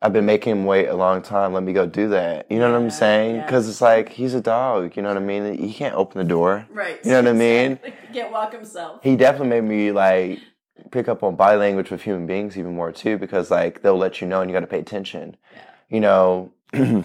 I've 0.00 0.12
been 0.12 0.24
making 0.24 0.52
him 0.52 0.64
wait 0.66 0.86
a 0.86 0.94
long 0.94 1.20
time. 1.20 1.52
Let 1.52 1.64
me 1.64 1.72
go 1.72 1.84
do 1.84 2.10
that. 2.10 2.46
You 2.48 2.60
know 2.60 2.70
what 2.70 2.76
I'm 2.76 2.84
Yeah, 2.84 2.88
saying? 2.90 3.34
yeah. 3.36 3.44
Because 3.44 3.68
it's 3.68 3.80
like 3.80 4.10
he's 4.10 4.34
a 4.34 4.40
dog. 4.40 4.94
You 4.96 5.02
know 5.02 5.08
what 5.08 5.16
I 5.16 5.20
mean? 5.20 5.58
He 5.58 5.72
can't 5.74 5.96
open 5.96 6.18
the 6.20 6.28
door. 6.28 6.64
Right. 6.70 7.00
You 7.04 7.10
know 7.10 7.22
what 7.22 7.28
I 7.30 7.32
mean? 7.32 7.80
He 8.06 8.20
can't 8.20 8.30
walk 8.30 8.52
himself. 8.52 9.02
he 9.02 9.16
definitely 9.16 9.48
made 9.60 9.68
me 9.68 9.90
like 9.90 10.38
pick 10.92 11.08
up 11.08 11.24
on 11.24 11.34
body 11.34 11.58
language 11.58 11.90
with 11.90 12.02
human 12.02 12.26
beings 12.26 12.56
even 12.56 12.72
more 12.76 12.92
too 12.92 13.18
because 13.18 13.50
like 13.50 13.82
they'll 13.82 13.96
let 13.98 14.20
you 14.20 14.28
know 14.28 14.40
and 14.42 14.48
you 14.48 14.54
got 14.54 14.60
to 14.60 14.66
pay 14.68 14.78
attention 14.78 15.36
Yeah. 15.52 15.62
you 15.90 16.00
know 16.00 16.52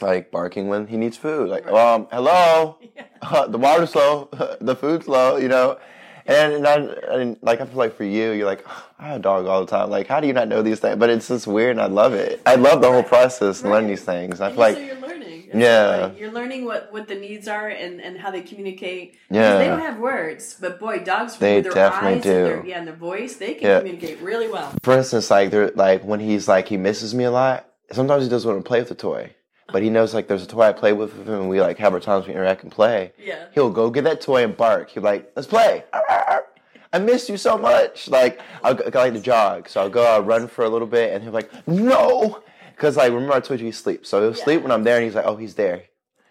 like 0.00 0.30
barking 0.30 0.68
when 0.68 0.86
he 0.86 0.96
needs 0.96 1.16
food 1.16 1.48
like 1.48 1.64
Right. 1.66 1.74
um 1.94 2.06
hello 2.12 2.78
Yeah. 2.96 3.46
the 3.48 3.58
water's 3.58 3.94
low 3.96 4.28
the 4.60 4.76
food's 4.76 5.08
low 5.08 5.36
you 5.38 5.48
know 5.48 5.78
and, 6.26 6.52
and, 6.54 6.66
I, 6.66 6.74
and 7.14 7.36
like 7.42 7.60
I 7.60 7.66
feel 7.66 7.76
like 7.76 7.96
for 7.96 8.04
you, 8.04 8.30
you're 8.32 8.46
like 8.46 8.64
I 8.98 9.08
have 9.08 9.20
a 9.20 9.22
dog 9.22 9.46
all 9.46 9.60
the 9.60 9.70
time. 9.70 9.90
Like, 9.90 10.06
how 10.06 10.20
do 10.20 10.26
you 10.26 10.32
not 10.32 10.48
know 10.48 10.62
these 10.62 10.80
things? 10.80 10.96
But 10.96 11.10
it's 11.10 11.28
just 11.28 11.46
weird, 11.46 11.72
and 11.72 11.80
I 11.80 11.86
love 11.86 12.14
it. 12.14 12.40
I 12.46 12.54
love 12.54 12.80
the 12.80 12.90
whole 12.90 13.02
process 13.02 13.62
and 13.62 13.70
learning 13.70 13.90
these 13.90 14.02
things. 14.04 14.40
I 14.40 14.50
feel 14.50 14.60
like 14.60 14.76
so 14.76 14.82
you're 14.82 14.96
learning. 15.00 15.44
It's 15.46 15.54
Yeah. 15.56 16.06
like 16.08 16.18
you're 16.18 16.32
learning 16.32 16.64
what, 16.64 16.92
what 16.92 17.06
the 17.06 17.14
needs 17.14 17.46
are 17.48 17.68
and, 17.68 18.00
and 18.00 18.18
how 18.18 18.30
they 18.30 18.40
communicate. 18.42 19.16
Yeah. 19.30 19.58
They 19.58 19.66
don't 19.68 19.78
have 19.80 19.98
words, 19.98 20.56
but 20.60 20.80
boy, 20.80 21.00
dogs 21.04 21.36
They 21.36 21.60
their 21.60 21.70
definitely 21.72 22.16
eyes 22.16 22.22
do. 22.22 22.30
and 22.30 22.46
their, 22.46 22.66
yeah, 22.66 22.78
and 22.78 22.86
their 22.88 22.94
voice, 22.96 23.36
they 23.36 23.54
can 23.54 23.68
Yeah. 23.68 23.78
communicate 23.80 24.20
really 24.20 24.48
well. 24.48 24.72
for 24.82 24.96
instance, 24.96 25.30
like 25.30 25.50
they're 25.50 25.70
like 25.72 26.02
when 26.04 26.20
he's 26.20 26.48
like 26.48 26.68
he 26.68 26.76
misses 26.76 27.14
me 27.14 27.24
a 27.24 27.30
lot. 27.30 27.66
Sometimes 27.92 28.24
he 28.24 28.30
doesn't 28.30 28.50
want 28.50 28.64
to 28.64 28.66
play 28.68 28.80
with 28.80 28.88
the 28.88 28.94
toy, 28.94 29.34
but 29.74 29.82
he 29.82 29.90
knows 29.90 30.14
like 30.14 30.28
there's 30.28 30.44
a 30.44 30.46
toy 30.46 30.62
I 30.62 30.72
play 30.72 30.92
with 30.92 31.16
with 31.18 31.26
him, 31.28 31.34
and 31.34 31.48
we 31.48 31.60
like 31.60 31.78
have 31.78 31.92
our 31.94 31.98
times 31.98 32.28
we 32.28 32.32
interact 32.32 32.62
and 32.62 32.70
play. 32.70 33.12
Yeah. 33.18 33.46
He'll 33.54 33.70
go 33.70 33.90
get 33.90 34.04
that 34.04 34.20
toy 34.20 34.44
and 34.44 34.56
bark. 34.56 34.88
He'll 34.90 35.02
be 35.02 35.08
like, 35.08 35.32
"Let's 35.34 35.48
play." 35.48 35.82
I 36.92 37.00
miss 37.00 37.28
you 37.28 37.36
so 37.36 37.58
much. 37.58 38.06
Like 38.08 38.40
I'll 38.62 38.78
I 38.80 38.98
like 38.98 39.14
to 39.14 39.20
jog, 39.20 39.68
so 39.68 39.80
I'll 39.80 39.90
go, 39.90 40.04
I'll 40.06 40.22
run 40.22 40.46
for 40.46 40.64
a 40.64 40.68
little 40.68 40.86
bit, 40.86 41.12
and 41.12 41.24
he'll 41.24 41.32
be 41.32 41.38
like, 41.38 41.50
"No," 41.66 42.40
because 42.76 42.96
like 42.96 43.10
remember 43.12 43.34
I 43.34 43.40
told 43.40 43.58
you 43.58 43.66
he 43.66 43.72
sleeps, 43.72 44.08
so 44.08 44.20
he'll 44.20 44.38
Yeah. 44.38 44.44
sleep 44.44 44.62
when 44.62 44.70
I'm 44.70 44.84
there, 44.84 44.94
and 44.98 45.04
he's 45.04 45.16
like, 45.16 45.26
"Oh, 45.26 45.34
he's 45.34 45.56
there." 45.56 45.82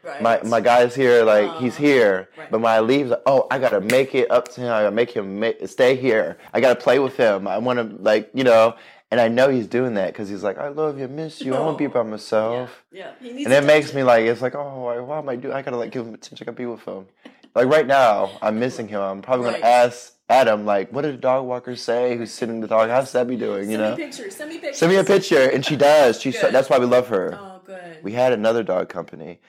Right. 0.06 0.22
My 0.22 0.42
my 0.44 0.62
guy's 0.62 0.96
here, 0.96 1.24
like 1.26 1.50
he's 1.58 1.76
here. 1.76 2.30
Right. 2.38 2.50
But 2.50 2.62
when 2.62 2.72
I 2.72 2.80
leave, 2.80 3.08
like, 3.10 3.24
oh, 3.26 3.46
I 3.52 3.60
gotta 3.60 3.82
make 3.82 4.16
it 4.16 4.32
up 4.32 4.48
to 4.54 4.62
him. 4.62 4.68
I 4.72 4.84
gotta 4.84 4.96
make 4.96 5.12
him 5.12 5.42
ma- 5.42 5.60
stay 5.66 5.98
here. 5.98 6.38
I 6.54 6.62
gotta 6.62 6.80
play 6.80 7.00
with 7.00 7.18
him. 7.18 7.46
I 7.46 7.58
want 7.58 7.80
to 7.80 8.02
like 8.02 8.30
you 8.34 8.46
know. 8.46 8.76
And 9.14 9.22
I 9.22 9.28
know 9.28 9.50
he's 9.50 9.68
doing 9.68 9.94
that 9.94 10.08
because 10.08 10.28
he's 10.28 10.42
like, 10.42 10.58
I 10.58 10.70
love 10.70 10.98
you, 10.98 11.04
I 11.04 11.08
miss 11.08 11.40
you. 11.42 11.54
I 11.54 11.60
want 11.60 11.78
to 11.78 11.84
be 11.84 11.86
by 11.86 12.02
myself. 12.02 12.84
yeah. 12.92 13.12
Needs 13.22 13.46
And 13.46 13.54
it 13.54 13.64
makes 13.64 13.94
me 13.94 14.02
like, 14.02 14.26
it's 14.26 14.42
like, 14.42 14.56
oh, 14.56 14.80
why, 14.86 15.00
why 15.02 15.20
am 15.20 15.30
I 15.30 15.36
doing? 15.36 15.54
I 15.54 15.62
gotta 15.62 15.78
like 15.78 15.92
give 15.92 16.08
him 16.08 16.16
attention. 16.16 16.44
I 16.44 16.46
gotta 16.46 16.58
be 16.58 16.66
with 16.66 16.82
him. 16.84 17.06
Like 17.54 17.68
right 17.68 17.86
now, 17.86 18.32
I'm 18.42 18.58
missing 18.58 18.88
him. 18.88 19.00
I'm 19.02 19.22
probably 19.22 19.46
Right. 19.46 19.62
gonna 19.62 19.72
ask 19.72 20.14
Adam, 20.30 20.66
like, 20.66 20.92
what 20.92 21.04
did 21.04 21.14
the 21.14 21.18
dog 21.20 21.46
walker 21.46 21.76
say? 21.76 22.18
Who's 22.18 22.32
sitting 22.32 22.60
the 22.60 22.68
dog? 22.68 22.90
How's 22.90 23.14
Sebby 23.14 23.38
doing? 23.38 23.70
You 23.70 23.78
Send 23.78 23.82
know, 23.82 23.96
me 23.98 24.04
pictures. 24.04 24.36
Send 24.36 24.50
me 24.50 24.58
pictures. 24.58 24.78
send 24.80 24.92
me 24.92 24.98
a 24.98 25.04
picture, 25.04 25.48
and 25.48 25.64
she 25.64 25.76
does. 25.76 26.20
She's 26.20 26.40
so, 26.40 26.50
that's 26.50 26.72
why 26.72 26.80
we 26.80 26.88
love 26.88 27.08
her 27.10 27.38
Oh, 27.40 27.62
good. 27.64 27.98
we 28.02 28.14
had 28.14 28.34
another 28.34 28.64
dog 28.64 28.90
company 28.90 29.42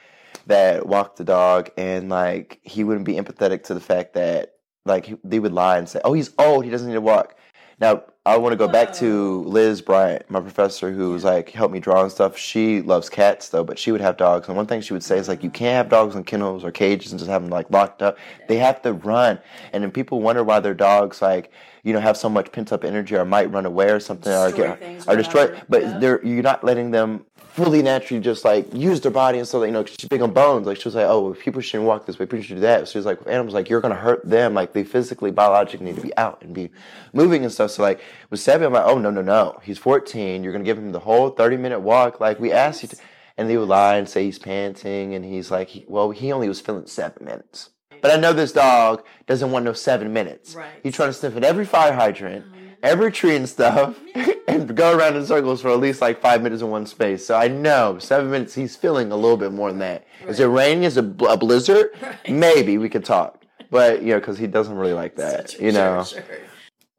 that 0.46 0.84
walked 0.86 1.16
the 1.16 1.24
dog 1.24 1.70
and 1.78 2.10
like 2.10 2.60
he 2.64 2.84
wouldn't 2.84 3.06
be 3.06 3.14
empathetic 3.14 3.62
to 3.62 3.72
the 3.72 3.80
fact 3.80 4.12
that 4.12 4.56
like 4.84 5.06
he, 5.06 5.16
they 5.24 5.38
would 5.38 5.54
lie 5.54 5.78
and 5.78 5.88
say 5.88 6.02
oh 6.04 6.12
he's 6.12 6.30
old 6.38 6.66
he 6.66 6.70
doesn't 6.70 6.88
need 6.88 6.92
to 6.94 7.00
walk 7.00 7.34
now 7.80 8.02
i 8.26 8.36
want 8.36 8.52
to 8.52 8.56
go 8.56 8.66
back 8.66 8.92
to 8.92 9.42
liz 9.42 9.82
bryant 9.82 10.28
my 10.30 10.40
professor 10.40 10.90
who 10.90 11.10
was 11.10 11.24
like 11.24 11.50
helped 11.50 11.72
me 11.74 11.80
draw 11.80 12.02
and 12.02 12.10
stuff 12.10 12.36
she 12.38 12.80
loves 12.82 13.08
cats 13.10 13.48
though 13.50 13.64
but 13.64 13.78
she 13.78 13.92
would 13.92 14.00
have 14.00 14.16
dogs 14.16 14.48
and 14.48 14.56
one 14.56 14.66
thing 14.66 14.80
she 14.80 14.92
would 14.92 15.02
say 15.02 15.18
is 15.18 15.28
like 15.28 15.42
you 15.42 15.50
can't 15.50 15.74
have 15.76 15.88
dogs 15.88 16.14
in 16.14 16.24
kennels 16.24 16.64
or 16.64 16.70
cages 16.70 17.12
and 17.12 17.18
just 17.18 17.30
have 17.30 17.42
them 17.42 17.50
like 17.50 17.70
locked 17.70 18.00
up 18.02 18.16
they 18.48 18.56
have 18.56 18.80
to 18.80 18.92
run 18.92 19.38
and 19.72 19.82
then 19.82 19.90
people 19.90 20.20
wonder 20.20 20.42
why 20.42 20.58
their 20.60 20.74
dogs 20.74 21.20
like 21.20 21.50
you 21.82 21.92
know 21.92 22.00
have 22.00 22.16
so 22.16 22.28
much 22.30 22.50
pent 22.50 22.72
up 22.72 22.82
energy 22.82 23.14
or 23.14 23.24
might 23.26 23.50
run 23.52 23.66
away 23.66 23.90
or 23.90 24.00
something 24.00 24.32
Destroy 24.32 24.48
or 24.70 24.76
get 24.76 25.08
or 25.08 25.16
destroy. 25.16 25.60
But 25.68 25.82
Yeah. 25.82 25.98
they're 25.98 26.24
you're 26.24 26.42
not 26.42 26.64
letting 26.64 26.92
them 26.92 27.26
fully 27.36 27.82
naturally 27.82 28.22
just 28.22 28.42
like 28.42 28.72
use 28.72 29.02
their 29.02 29.10
body 29.10 29.38
and 29.38 29.46
stuff. 29.46 29.60
Like, 29.60 29.68
you 29.68 29.72
know, 29.74 29.84
'cause 29.84 29.94
she's 30.00 30.08
big 30.08 30.22
on 30.22 30.32
bones. 30.32 30.66
Like 30.66 30.78
she 30.78 30.88
was 30.88 30.94
like, 30.94 31.04
oh, 31.06 31.20
well, 31.20 31.34
people 31.34 31.60
shouldn't 31.60 31.86
walk 31.86 32.06
this 32.06 32.18
way. 32.18 32.24
People 32.24 32.42
should 32.42 32.54
do 32.56 32.60
that. 32.62 32.88
So 32.88 32.92
she 32.92 32.98
was 32.98 33.04
like, 33.04 33.18
animals, 33.26 33.52
like 33.52 33.68
you're 33.68 33.82
gonna 33.82 33.94
hurt 33.94 34.24
them. 34.28 34.54
Like 34.54 34.72
they 34.72 34.82
physically, 34.82 35.30
biologically 35.30 35.84
need 35.84 35.96
to 35.96 36.00
be 36.00 36.16
out 36.16 36.40
and 36.40 36.54
be 36.54 36.70
moving 37.12 37.42
and 37.44 37.52
stuff. 37.52 37.70
So 37.70 37.82
like 37.82 38.00
with 38.30 38.40
Sebby, 38.40 38.66
I'm 38.66 38.72
like, 38.72 38.86
oh 38.86 38.98
no, 38.98 39.10
no, 39.10 39.22
no. 39.22 39.58
He's 39.62 39.78
14. 39.78 40.42
You're 40.42 40.52
gonna 40.52 40.64
give 40.64 40.78
him 40.78 40.92
the 40.92 41.00
whole 41.00 41.30
30 41.30 41.56
minute 41.56 41.80
walk. 41.80 42.20
Like 42.20 42.38
we 42.38 42.52
asked 42.52 42.82
you 42.82 42.88
to. 42.88 42.96
And 43.36 43.50
they 43.50 43.56
would 43.56 43.68
lie 43.68 43.96
and 43.96 44.08
say 44.08 44.24
he's 44.24 44.38
panting, 44.38 45.12
and 45.12 45.24
he's 45.24 45.50
like, 45.50 45.66
he, 45.66 45.84
well, 45.88 46.12
he 46.12 46.30
only 46.30 46.46
was 46.46 46.60
feeling 46.60 46.86
seven 46.86 47.24
minutes. 47.24 47.70
But 48.00 48.12
I 48.12 48.16
know 48.16 48.32
this 48.32 48.52
dog 48.52 49.02
doesn't 49.26 49.50
want 49.50 49.64
no 49.64 49.72
seven 49.72 50.12
minutes. 50.12 50.54
Right. 50.54 50.70
He's 50.82 50.94
trying 50.94 51.08
to 51.08 51.12
sniff 51.14 51.36
at 51.36 51.42
every 51.42 51.64
fire 51.64 51.94
hydrant, 51.94 52.44
oh, 52.48 52.58
every 52.82 53.10
tree 53.10 53.34
and 53.34 53.48
stuff, 53.48 53.98
and 54.48 54.76
go 54.76 54.96
around 54.96 55.16
in 55.16 55.26
circles 55.26 55.62
for 55.62 55.70
at 55.70 55.80
least 55.80 56.00
like 56.00 56.20
five 56.20 56.42
minutes 56.42 56.62
in 56.62 56.68
one 56.68 56.86
space. 56.86 57.26
So 57.26 57.34
I 57.34 57.48
know 57.48 57.98
seven 57.98 58.30
minutes, 58.30 58.54
he's 58.54 58.76
feeling 58.76 59.10
a 59.10 59.16
little 59.16 59.36
bit 59.36 59.52
more 59.52 59.70
than 59.70 59.78
that. 59.78 60.06
Is 60.28 60.38
it 60.38 60.44
raining? 60.44 60.84
Is 60.84 60.96
it 60.96 61.16
bl- 61.16 61.28
a 61.28 61.36
blizzard? 61.36 61.90
Maybe 62.28 62.78
we 62.78 62.88
could 62.88 63.04
talk. 63.04 63.44
But, 63.70 64.02
you 64.02 64.08
know, 64.10 64.20
because 64.20 64.38
he 64.38 64.46
doesn't 64.46 64.76
really 64.76 64.92
like 64.92 65.16
that, 65.16 65.58
you 65.58 65.72
know 65.72 66.04
sure, 66.04 66.22
sure. 66.22 66.38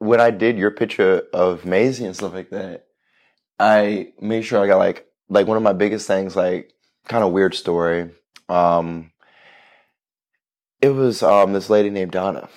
When 0.06 0.22
I 0.22 0.32
did 0.32 0.58
your 0.58 0.72
picture 0.72 1.24
of 1.34 1.66
Maisie 1.66 2.06
and 2.06 2.16
stuff 2.16 2.34
like 2.34 2.50
that, 2.52 2.86
I 3.60 4.14
made 4.20 4.44
sure 4.44 4.64
I 4.64 4.68
got 4.68 4.78
like 4.78 5.08
like 5.30 5.48
one 5.48 5.58
of 5.58 5.64
my 5.64 5.74
biggest 5.74 6.08
things, 6.08 6.36
like 6.36 6.72
kind 7.08 7.24
of 7.24 7.32
weird 7.32 7.56
story. 7.56 8.12
Um, 8.50 9.12
it 10.82 10.90
was 10.90 11.24
um 11.24 11.54
this 11.54 11.70
lady 11.70 11.90
named 11.90 12.12
Donna. 12.12 12.50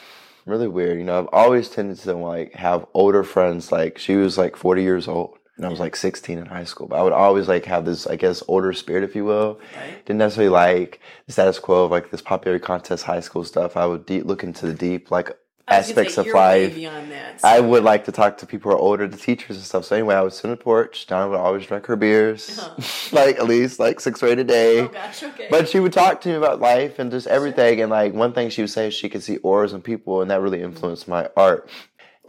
Really 0.47 0.69
weird, 0.69 0.99
you 0.99 1.05
know. 1.05 1.19
I've 1.19 1.29
always 1.33 1.69
tended 1.69 1.99
to 2.01 2.15
like 2.15 2.55
have 2.55 2.87
older 2.95 3.23
friends. 3.23 3.71
Like 3.73 3.99
she 3.99 4.17
was 4.17 4.39
like 4.39 4.57
forty 4.57 4.83
years 4.83 5.07
old, 5.07 5.39
and 5.57 5.67
I 5.67 5.69
was 5.69 5.81
like 5.81 5.95
sixteen 5.95 6.39
in 6.39 6.47
high 6.47 6.65
school. 6.65 6.89
But 6.89 6.97
I 6.97 7.03
would 7.03 7.13
always 7.13 7.49
like 7.49 7.67
have 7.67 7.85
this, 7.85 8.07
I 8.07 8.17
guess, 8.17 8.43
older 8.49 8.73
spirit, 8.73 9.05
if 9.05 9.15
you 9.15 9.25
will. 9.25 9.61
Didn't 10.07 10.19
necessarily 10.19 10.51
like 10.51 11.01
the 11.27 11.33
status 11.33 11.59
quo 11.59 11.85
of 11.85 11.91
like 11.91 12.11
this 12.11 12.23
popularity 12.23 12.65
contest, 12.65 13.05
high 13.05 13.21
school 13.21 13.45
stuff. 13.45 13.77
I 13.77 13.87
would 13.87 14.07
deep, 14.07 14.25
look 14.25 14.43
into 14.43 14.67
the 14.67 14.75
deep 14.75 15.11
like 15.11 15.29
I 15.29 15.33
was 15.33 15.37
gonna 15.37 15.48
aspects 15.71 16.19
of 16.19 16.27
life. 16.27 16.75
that. 16.75 17.45
I 17.45 17.61
would 17.61 17.85
like 17.85 18.05
to 18.07 18.13
talk 18.13 18.39
to 18.39 18.47
people 18.47 18.71
who 18.71 18.77
are 18.77 18.81
older, 18.81 19.07
the 19.07 19.17
teachers 19.17 19.57
and 19.57 19.65
stuff. 19.65 19.85
So 19.85 19.97
anyway, 19.97 20.15
I 20.15 20.23
would 20.23 20.33
sit 20.33 20.45
on 20.45 20.51
the 20.51 20.57
porch. 20.57 21.07
Donna 21.07 21.29
would 21.31 21.39
always 21.39 21.67
drink 21.67 21.87
her 21.87 21.97
beers, 21.97 22.59
Uh-huh. 22.59 23.17
like 23.17 23.37
at 23.39 23.47
least 23.47 23.79
like 23.79 24.01
six 24.01 24.23
or 24.23 24.27
eight 24.29 24.39
a 24.39 24.45
day. 24.45 24.81
Oh 24.81 24.89
gosh, 24.89 25.23
okay. 25.23 25.49
But 25.51 25.69
she 25.69 25.81
would 25.81 25.93
talk 25.93 26.21
to 26.23 26.29
me 26.29 26.35
about 26.35 26.61
life 26.61 26.99
and 26.99 27.11
just 27.11 27.27
everything. 27.27 27.81
And 27.81 27.91
like 27.91 28.15
one 28.15 28.33
thing 28.33 28.51
she 28.51 28.63
would 28.63 28.71
say 28.71 28.89
is 28.89 28.95
she 28.95 29.09
could 29.09 29.23
see 29.23 29.37
auras 29.39 29.73
in 29.73 29.83
people, 29.83 30.23
and 30.23 30.31
that 30.31 30.41
really 30.41 30.63
influenced 30.63 31.07
my 31.09 31.29
art. 31.37 31.71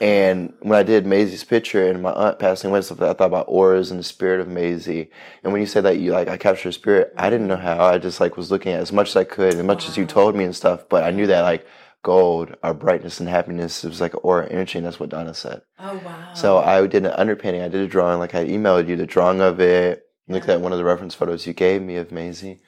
And 0.01 0.53
when 0.62 0.79
I 0.79 0.84
did 0.84 1.05
Maisie's 1.05 1.43
picture 1.43 1.89
and 1.89 2.01
my 2.01 2.13
aunt 2.13 2.39
passing 2.39 2.69
away 2.69 2.77
and 2.77 2.86
stuff, 2.86 3.01
I 3.01 3.12
thought 3.13 3.25
about 3.25 3.48
auras 3.50 3.91
and 3.91 4.00
the 4.00 4.03
spirit 4.05 4.39
of 4.39 4.48
Maisie. 4.48 5.10
And 5.43 5.51
when 5.51 5.62
you 5.62 5.67
said 5.67 5.84
that 5.84 6.00
you 6.00 6.13
like 6.13 6.29
I 6.29 6.38
captured 6.38 6.72
spirit, 6.72 7.13
I 7.17 7.29
didn't 7.29 7.48
know 7.48 7.58
how. 7.58 7.84
I 7.84 7.98
just 7.98 8.22
like 8.22 8.38
was 8.38 8.50
looking 8.50 8.72
at 8.72 8.79
as 8.79 8.93
much 8.93 9.10
as 9.10 9.15
I 9.17 9.25
could, 9.25 9.55
as 9.55 9.63
much 9.63 9.89
as 9.89 9.98
you 9.98 10.05
told 10.05 10.36
me 10.38 10.46
and 10.46 10.55
stuff. 10.55 10.88
But 10.88 11.03
I 11.03 11.12
knew 11.12 11.27
that 11.27 11.41
like 11.41 11.67
gold, 12.03 12.56
our 12.63 12.74
brightness 12.74 13.20
and 13.20 13.29
happiness, 13.29 13.84
it 13.84 13.89
was 13.89 14.01
like 14.01 14.24
aura 14.24 14.48
energy, 14.48 14.77
and 14.77 14.86
that's 14.86 15.00
what 15.00 15.10
Donna 15.10 15.34
said. 15.34 15.62
oh 15.79 16.01
wow. 16.06 16.34
So 16.34 16.60
I 16.60 16.86
did 16.88 17.06
an 17.06 17.12
underpainting. 17.12 17.63
I 17.63 17.70
did 17.70 17.82
a 17.82 17.88
drawing, 17.88 18.20
like 18.20 18.36
I 18.36 18.46
emailed 18.46 18.88
you 18.88 18.96
the 18.96 19.06
drawing 19.06 19.41
of 19.41 19.60
it. 19.60 20.06
Looked 20.27 20.50
at 20.50 20.62
one 20.62 20.72
of 20.72 20.77
the 20.77 20.86
ah. 20.86 20.88
reference 20.88 21.15
photos 21.15 21.48
you 21.48 21.53
gave 21.53 21.82
me 21.82 21.96
of 21.96 22.12
Maisie, 22.12 22.62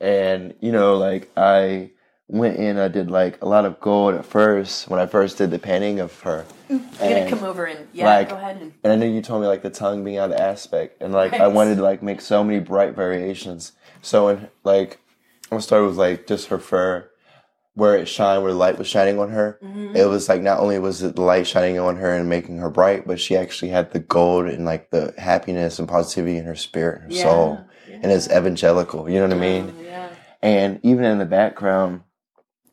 and 0.00 0.54
you 0.60 0.72
know, 0.72 0.96
like 0.96 1.30
I 1.36 1.92
went 2.26 2.56
in. 2.56 2.78
I 2.78 2.88
did 2.88 3.10
like 3.10 3.40
a 3.42 3.46
lot 3.46 3.64
of 3.64 3.80
gold 3.80 4.14
at 4.14 4.24
first 4.24 4.88
when 4.88 4.98
I 5.00 5.06
first 5.06 5.38
did 5.38 5.50
the 5.50 5.58
painting 5.58 6.00
of 6.00 6.18
her. 6.20 6.44
I'm 6.70 6.80
gonna 6.98 7.30
come 7.30 7.44
over 7.44 7.66
and 7.66 7.86
yeah, 7.92 8.06
like- 8.06 8.30
go 8.30 8.36
ahead 8.36 8.60
and 8.60 8.72
And 8.82 8.92
I 8.92 8.96
know 8.96 9.06
you 9.06 9.22
told 9.22 9.42
me 9.42 9.48
like 9.48 9.62
the 9.62 9.70
tongue 9.70 10.04
being 10.04 10.18
out 10.18 10.32
of 10.32 10.40
aspect, 10.40 11.00
and 11.00 11.12
like 11.12 11.34
I 11.34 11.48
wanted 11.48 11.76
to 11.76 11.82
like 11.82 12.02
make 12.02 12.20
so 12.20 12.42
many 12.42 12.58
bright 12.58 12.94
variations. 12.94 13.72
So 14.02 14.28
in 14.28 14.48
like 14.64 14.98
I'm 15.44 15.50
gonna 15.50 15.62
start 15.62 15.86
with 15.86 15.96
like 15.96 16.26
just 16.26 16.48
her 16.48 16.58
fur, 16.58 17.10
where 17.74 17.96
it 17.96 18.06
shined, 18.06 18.42
where 18.42 18.52
the 18.52 18.58
light 18.58 18.78
was 18.78 18.86
shining 18.86 19.18
on 19.18 19.30
her. 19.30 19.58
Mm-hmm. 19.62 19.96
It 19.96 20.08
was 20.08 20.28
like 20.28 20.42
not 20.42 20.60
only 20.60 20.78
was 20.78 21.02
it 21.02 21.16
the 21.16 21.22
light 21.22 21.46
shining 21.46 21.78
on 21.78 21.96
her 21.96 22.12
and 22.14 22.28
making 22.28 22.58
her 22.58 22.70
bright, 22.70 23.06
but 23.06 23.20
she 23.20 23.36
actually 23.36 23.70
had 23.70 23.92
the 23.92 23.98
gold 23.98 24.46
and 24.46 24.64
like 24.64 24.90
the 24.90 25.12
happiness 25.18 25.78
and 25.78 25.88
positivity 25.88 26.36
in 26.38 26.44
her 26.44 26.54
spirit, 26.54 27.02
and 27.02 27.12
her 27.12 27.16
Yeah, 27.18 27.22
soul, 27.24 27.66
and 27.90 28.12
it's 28.12 28.28
evangelical. 28.30 29.08
You 29.10 29.20
know 29.20 29.28
what 29.28 29.36
I 29.36 29.40
mean? 29.40 29.74
Oh, 29.78 29.82
yeah. 29.82 30.08
And 30.42 30.80
even 30.82 31.04
in 31.04 31.18
the 31.18 31.24
background. 31.26 32.02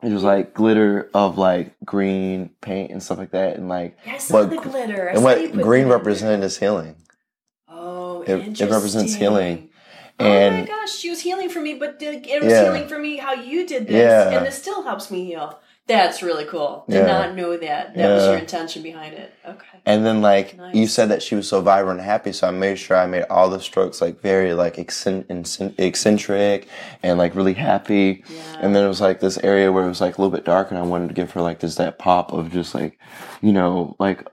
It 0.03 0.12
was 0.12 0.24
like 0.24 0.55
glitter 0.55 1.12
of 1.13 1.38
like 1.38 1.75
green 1.86 2.50
paint 2.60 2.89
and 2.89 3.03
stuff 3.03 3.20
like 3.20 3.34
that, 3.34 3.58
and 3.58 3.70
like 3.70 4.00
Yeah, 4.03 4.20
what 4.29 4.50
the 4.50 4.58
glitter. 4.58 5.08
I 5.10 5.13
and 5.13 5.24
what 5.24 5.51
green 5.51 5.89
represented 5.89 6.43
is 6.43 6.58
healing. 6.58 6.96
Oh, 7.67 8.24
It- 8.24 8.60
it 8.60 8.70
represents 8.72 9.13
healing. 9.13 9.70
Oh 10.25 10.51
my 10.51 10.66
gosh, 10.66 10.92
she 10.96 11.10
was 11.10 11.22
healing 11.22 11.50
for 11.50 11.62
me, 11.62 11.74
but 11.75 12.00
did- 12.00 12.25
it 12.28 12.42
was 12.42 12.51
Yeah. 12.51 12.63
healing 12.63 12.88
for 12.88 12.98
me 13.00 13.18
how 13.18 13.34
you 13.34 13.66
did 13.68 13.88
this, 13.88 13.96
Yeah. 13.96 14.30
and 14.38 14.46
this 14.46 14.58
still 14.58 14.84
helps 14.84 15.10
me 15.12 15.25
heal. 15.25 15.60
That's 15.88 16.22
really 16.22 16.46
cool. 16.46 16.86
Did 16.88 16.98
Yeah. 17.00 17.08
not 17.08 17.36
know 17.36 17.58
that. 17.58 17.96
That 17.96 18.10
was 18.13 18.25
your 18.25 18.38
intention 18.38 18.82
behind 18.82 19.13
it. 19.13 19.34
Okay. 19.46 19.66
And 19.86 20.06
then 20.06 20.22
like 20.22 20.56
you 20.74 20.88
said 20.88 21.10
that 21.10 21.22
she 21.22 21.36
was 21.36 21.50
so 21.50 21.60
vibrant 21.60 22.00
and 22.00 22.08
happy, 22.08 22.32
so 22.32 22.48
I 22.48 22.51
made 22.51 22.78
sure 22.80 22.96
I 22.96 23.08
made 23.08 23.25
all 23.30 23.50
the 23.50 23.60
strokes 23.60 24.00
like 24.00 24.22
very 24.22 24.54
like 24.54 24.75
eccen- 24.78 25.25
eccen- 25.25 25.74
eccentric 25.78 26.68
and 27.04 27.18
like 27.18 27.36
really 27.36 27.56
happy. 27.56 28.24
Yeah. 28.30 28.38
And 28.62 28.75
then 28.75 28.86
it 28.86 28.88
was 28.88 29.01
like 29.01 29.20
this 29.20 29.38
area 29.40 29.72
where 29.72 29.84
it 29.84 29.90
was 29.90 30.00
like 30.00 30.18
a 30.18 30.22
little 30.22 30.34
bit 30.36 30.46
dark, 30.46 30.70
and 30.70 30.78
I 30.80 30.84
wanted 30.84 31.10
to 31.10 31.13
give 31.13 31.32
her 31.32 31.42
like 31.42 31.60
this 31.60 31.75
that 31.75 31.98
pop 31.98 32.32
of 32.32 32.51
just 32.54 32.74
like, 32.75 32.98
you 33.42 33.51
know, 33.51 33.96
like 34.00 34.25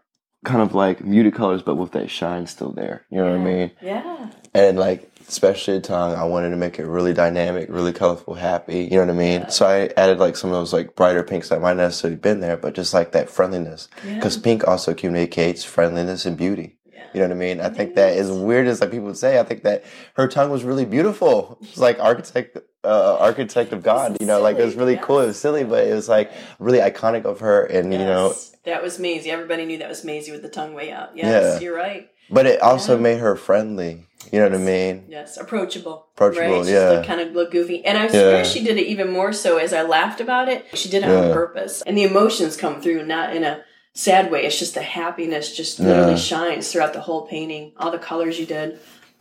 kind 0.45 0.63
of 0.63 0.75
like 0.75 1.05
muted 1.05 1.35
colors, 1.35 1.63
but 1.63 1.77
with 1.77 1.93
that 1.93 2.11
shine 2.11 2.47
still 2.47 2.73
there. 2.73 3.05
You 3.11 3.19
know 3.19 3.31
what 3.31 3.41
I 3.41 3.45
mean? 3.45 3.71
Yeah. 3.81 4.31
And 4.55 4.79
like 4.79 5.11
especially 5.29 5.75
the 5.75 5.81
tongue, 5.83 6.15
I 6.15 6.25
wanted 6.25 6.51
to 6.51 6.57
make 6.57 6.79
it 6.79 6.87
really 6.87 7.13
dynamic, 7.13 7.69
really 7.69 7.93
colorful, 7.93 8.35
happy. 8.35 8.85
You 8.85 8.97
know 8.97 9.07
what 9.07 9.11
I 9.11 9.19
mean? 9.19 9.51
So 9.51 9.67
I 9.67 9.93
added 10.01 10.19
like 10.19 10.37
some 10.37 10.51
of 10.51 10.57
those 10.57 10.73
like 10.73 10.97
brighter 10.97 11.23
pinks 11.23 11.51
that 11.51 11.61
might 11.61 11.77
not 11.77 11.85
necessarily 11.85 12.17
been 12.17 12.41
there, 12.41 12.57
but 12.57 12.75
just 12.75 12.95
like 12.95 13.13
that 13.13 13.29
friendliness. 13.29 13.89
Because 14.03 14.39
pink 14.39 14.67
also 14.67 14.95
communicates 14.95 15.65
friendliness 15.65 16.25
and 16.25 16.37
beauty. 16.37 16.78
You 17.13 17.21
know 17.21 17.27
what 17.29 17.37
I 17.37 17.39
mean? 17.39 17.61
I 17.61 17.69
think 17.69 17.95
that 17.95 18.17
as 18.17 18.31
weird 18.31 18.67
as 18.67 18.81
like 18.81 18.91
people 18.91 19.07
would 19.07 19.17
say, 19.17 19.39
I 19.39 19.43
think 19.43 19.63
that 19.63 19.85
her 20.15 20.29
tongue 20.29 20.51
was 20.51 20.65
really 20.65 20.85
beautiful. 20.85 21.59
It's 21.63 21.79
like 21.79 21.99
architect, 22.01 22.59
uh, 22.85 23.17
architect 23.19 23.73
of 23.73 23.83
God. 23.83 24.17
You 24.21 24.27
know, 24.27 24.41
like 24.41 24.59
it 24.59 24.65
was 24.65 24.75
really 24.75 24.95
yes. 24.95 25.05
cool. 25.05 25.21
It 25.21 25.27
was 25.27 25.39
silly, 25.39 25.65
but 25.65 25.87
it 25.87 25.95
was 25.95 26.09
like 26.09 26.31
really 26.59 26.79
iconic 26.79 27.25
of 27.25 27.41
her. 27.41 27.65
And 27.65 27.93
you 27.93 27.99
know, 27.99 28.35
that 28.65 28.83
was 28.83 28.99
Maisie. 28.99 29.31
Everybody 29.31 29.65
knew 29.65 29.79
that 29.79 29.89
was 29.89 30.05
Maisie 30.05 30.33
with 30.33 30.43
the 30.43 30.49
tongue 30.49 30.75
way 30.75 30.93
out. 30.93 31.17
Yes, 31.17 31.61
Yeah. 31.61 31.61
you're 31.65 31.77
right. 31.77 32.09
but 32.31 32.45
it 32.47 32.61
also 32.61 32.97
Yeah. 32.97 33.03
made 33.03 33.19
her 33.19 33.37
friendly. 33.37 34.05
You 34.33 34.41
know 34.41 34.47
what 34.49 34.57
I 34.57 34.59
mean? 34.59 35.07
Yes, 35.09 35.39
approachable. 35.39 36.09
Approachable, 36.15 36.59
right? 36.59 36.67
She 36.67 36.73
yeah. 36.73 37.03
kind 37.07 37.21
of 37.23 37.33
look 37.33 37.51
goofy. 37.51 37.83
And 37.87 37.97
I 37.97 38.03
Yeah. 38.05 38.11
swear 38.11 38.45
she 38.45 38.63
did 38.63 38.77
it 38.77 38.87
even 38.87 39.11
more 39.11 39.33
so 39.33 39.57
as 39.57 39.73
I 39.73 39.83
laughed 39.83 40.21
about 40.21 40.49
it. 40.51 40.67
She 40.75 40.91
did 40.91 41.03
it 41.05 41.09
on 41.09 41.33
purpose. 41.33 41.83
And 41.87 41.97
the 41.97 42.03
emotions 42.03 42.55
come 42.57 42.83
through, 42.83 43.07
not 43.07 43.35
in 43.35 43.45
a 43.45 43.61
sad 43.99 44.31
way. 44.31 44.45
It's 44.47 44.57
just 44.59 44.75
the 44.75 44.83
happiness 44.83 45.55
just 45.57 45.81
literally 45.81 46.13
Yeah. 46.13 46.19
shines 46.19 46.71
throughout 46.71 46.93
the 46.93 47.01
whole 47.01 47.23
painting. 47.23 47.73
All 47.77 47.91
the 47.91 47.99
colors 47.99 48.39
you 48.39 48.47
did. 48.47 48.79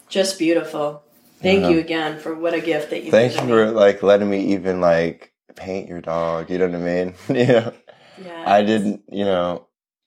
Just 0.08 0.38
beautiful. 0.38 1.02
Thank 1.42 1.64
Yeah. 1.64 1.70
you 1.70 1.80
again 1.80 2.20
for 2.20 2.36
what 2.36 2.54
a 2.54 2.62
gift 2.62 2.92
that 2.92 3.04
you 3.04 3.10
Thank 3.10 3.34
you 3.34 3.40
for 3.40 3.66
me. 3.66 3.72
like 3.72 4.04
letting 4.04 4.30
me 4.30 4.40
even 4.54 4.80
like 4.80 5.32
paint 5.56 5.90
your 5.90 6.02
dog. 6.02 6.52
You 6.52 6.60
know 6.60 6.68
what 6.68 6.76
I 6.76 6.80
mean? 6.80 7.14
yeah. 7.30 7.72
Yeah. 8.24 8.44
I 8.46 8.62
didn't, 8.62 9.02
you 9.12 9.26
know, 9.26 9.66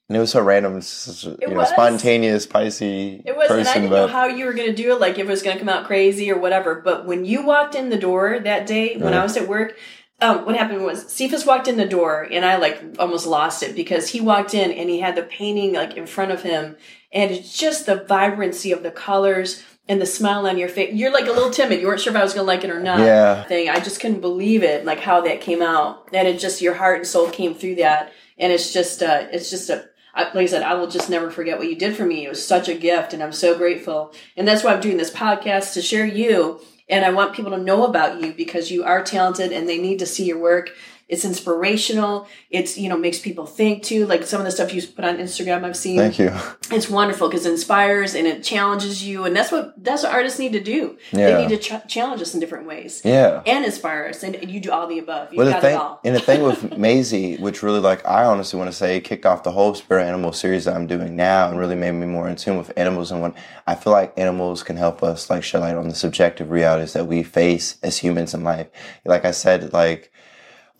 and 0.09 0.17
it 0.17 0.21
was 0.21 0.31
so 0.31 0.41
random. 0.41 0.75
You 0.75 1.49
know, 1.49 1.55
was. 1.57 1.69
spontaneous, 1.71 2.45
spicy 2.45 3.23
It 3.27 3.37
was, 3.37 3.49
person, 3.49 3.61
and 3.61 3.69
I 3.69 3.75
didn't 3.75 3.91
but 3.91 3.97
know 3.97 4.07
how 4.09 4.27
you 4.27 4.47
were 4.47 4.53
going 4.53 4.69
to 4.69 4.75
do 4.83 4.93
it, 4.93 5.01
like 5.01 5.15
if 5.19 5.27
it 5.27 5.29
was 5.29 5.43
going 5.43 5.57
to 5.57 5.61
come 5.65 5.69
out 5.69 5.87
crazy 5.87 6.31
or 6.31 6.39
whatever. 6.39 6.81
But 6.85 7.07
when 7.07 7.25
you 7.25 7.45
walked 7.45 7.75
in 7.75 7.91
the 7.91 7.99
door 7.99 8.39
that 8.41 8.67
day, 8.69 8.97
when 8.97 9.15
I 9.15 9.23
was 9.23 9.37
at 9.37 9.47
work, 9.49 9.77
um, 10.21 10.45
what 10.45 10.57
happened 10.57 10.85
was 10.85 11.11
Cephas 11.11 11.47
walked 11.47 11.69
in 11.69 11.77
the 11.77 11.87
door, 11.87 12.27
and 12.31 12.45
I 12.45 12.57
like 12.57 12.83
almost 12.99 13.27
lost 13.27 13.63
it 13.63 13.75
because 13.75 14.09
he 14.09 14.21
walked 14.21 14.55
in 14.55 14.71
and 14.71 14.91
he 14.91 15.01
had 15.01 15.17
the 15.17 15.23
painting 15.23 15.73
like 15.73 15.97
in 15.97 16.07
front 16.07 16.31
of 16.31 16.43
him, 16.43 16.77
and 17.13 17.31
it's 17.31 17.57
just 17.57 17.87
the 17.87 18.05
vibrancy 18.05 18.73
of 18.73 18.83
the 18.83 18.91
colors 18.91 19.63
and 19.89 20.01
the 20.01 20.07
smile 20.07 20.47
on 20.47 20.57
your 20.57 20.69
face. 20.69 20.95
You're 20.95 21.13
like 21.13 21.27
a 21.27 21.33
little 21.33 21.51
timid. 21.51 21.81
You 21.81 21.89
weren't 21.89 22.01
sure 22.01 22.13
if 22.13 22.19
I 22.19 22.23
was 22.23 22.33
going 22.33 22.45
to 22.45 22.47
like 22.47 22.63
it 22.65 22.71
or 22.71 22.81
not. 22.81 23.01
Yeah. 23.01 23.43
Thing. 23.45 23.69
I 23.69 23.81
just 23.81 24.01
couldn't 24.01 24.21
believe 24.21 24.63
it, 24.63 24.85
like 24.85 25.01
how 25.01 25.21
that 25.23 25.41
came 25.41 25.63
out, 25.63 26.09
and 26.13 26.29
it 26.29 26.39
just 26.39 26.63
your 26.63 26.75
heart 26.75 26.99
and 26.99 27.07
soul 27.07 27.29
came 27.29 27.55
through 27.55 27.77
that, 27.77 28.13
and 28.39 28.53
it's 28.53 28.73
just, 28.73 29.03
uh, 29.03 29.27
it's 29.33 29.51
just 29.51 29.69
a 29.69 29.90
I, 30.15 30.25
like 30.25 30.37
I 30.37 30.47
said, 30.47 30.63
I 30.63 30.75
will 30.75 30.89
just 30.89 31.11
never 31.11 31.31
forget 31.31 31.59
what 31.59 31.69
you 31.69 31.77
did 31.77 31.97
for 31.97 32.05
me. 32.05 32.25
It 32.25 32.29
was 32.29 32.45
such 32.45 32.69
a 32.69 32.75
gift, 32.75 33.13
and 33.13 33.23
I'm 33.23 33.33
so 33.33 33.57
grateful. 33.57 34.13
And 34.37 34.47
that's 34.47 34.65
why 34.65 34.73
I'm 34.73 34.81
doing 34.81 34.97
this 34.97 35.11
podcast 35.11 35.75
to 35.75 35.83
share 35.83 36.07
you. 36.07 36.61
And 36.89 37.05
I 37.05 37.11
want 37.11 37.35
people 37.35 37.53
to 37.53 37.59
know 37.59 37.87
about 37.87 38.21
you 38.21 38.33
because 38.33 38.73
you 38.73 38.83
are 38.85 39.03
talented, 39.03 39.53
and 39.53 39.69
they 39.69 39.79
need 39.79 40.01
to 40.01 40.07
see 40.07 40.25
your 40.25 40.39
work 40.39 40.71
It's 41.11 41.25
inspirational. 41.25 42.29
It's, 42.51 42.79
you 42.79 42.89
know, 42.89 42.97
makes 42.97 43.19
people 43.19 43.45
think 43.45 43.83
too. 43.83 44.07
Like 44.07 44.25
some 44.25 44.41
of 44.41 44.45
the 44.45 44.53
stuff 44.53 44.73
you 44.73 44.81
put 44.83 45.05
on 45.05 45.19
Instagram 45.19 45.65
I've 45.65 45.77
seen. 45.77 45.99
Thank 45.99 46.19
you. 46.21 46.33
It's 46.71 46.89
wonderful 46.89 47.29
because 47.29 47.45
it 47.47 47.51
inspires 47.51 48.15
and 48.15 48.27
it 48.29 48.45
challenges 48.45 49.05
you. 49.05 49.25
And 49.25 49.35
that's 49.35 49.51
what, 49.51 49.75
that's 49.83 50.05
what 50.05 50.13
artists 50.13 50.39
need 50.39 50.53
to 50.53 50.61
do. 50.61 50.97
Yeah. 51.11 51.33
They 51.33 51.47
need 51.47 51.61
to 51.61 51.81
ch- 51.81 51.89
challenge 51.89 52.23
us 52.23 52.33
in 52.33 52.39
different 52.41 52.67
ways. 52.69 53.03
Yeah. 53.05 53.43
And 53.45 53.65
inspire 53.65 54.07
us. 54.07 54.23
And 54.23 54.49
you 54.51 54.61
do 54.61 54.71
all 54.71 54.87
the 54.87 55.01
above. 55.01 55.33
You've 55.33 55.39
Well, 55.39 55.51
got 55.53 55.61
thing, 55.63 55.75
it 55.75 55.81
all. 55.81 56.01
and 56.05 56.15
the 56.15 56.21
thing 56.21 56.43
with 56.45 56.77
Maisie, 56.79 57.37
which 57.39 57.63
really 57.63 57.81
like 57.81 58.07
I 58.07 58.25
honestly 58.25 58.57
want 58.59 58.71
to 58.71 58.77
say 58.77 59.01
kicked 59.01 59.27
off 59.27 59.43
the 59.43 59.51
whole 59.53 59.75
spirit 59.75 60.05
animal 60.07 60.33
series 60.33 60.65
that 60.67 60.77
I'm 60.77 60.87
doing 60.87 61.17
now, 61.17 61.49
and 61.51 61.59
really 61.59 61.75
made 61.75 61.93
me 61.93 62.07
more 62.07 62.29
in 62.29 62.37
tune 62.37 62.57
with 62.57 62.73
animals. 62.77 63.11
And 63.11 63.21
when 63.21 63.35
I 63.67 63.75
feel 63.75 63.93
like 63.93 64.17
animals 64.17 64.63
can 64.63 64.77
help 64.77 65.03
us 65.03 65.29
like 65.29 65.43
shed 65.43 65.61
light 65.61 65.75
on 65.75 65.89
the 65.89 65.95
subjective 65.95 66.51
realities 66.51 66.93
that 66.93 67.07
we 67.09 67.23
face 67.25 67.79
as 67.83 67.99
humans 67.99 68.33
in 68.33 68.45
life. 68.45 68.69
Like 69.05 69.25
I 69.25 69.33
said, 69.33 69.73
like 69.73 70.13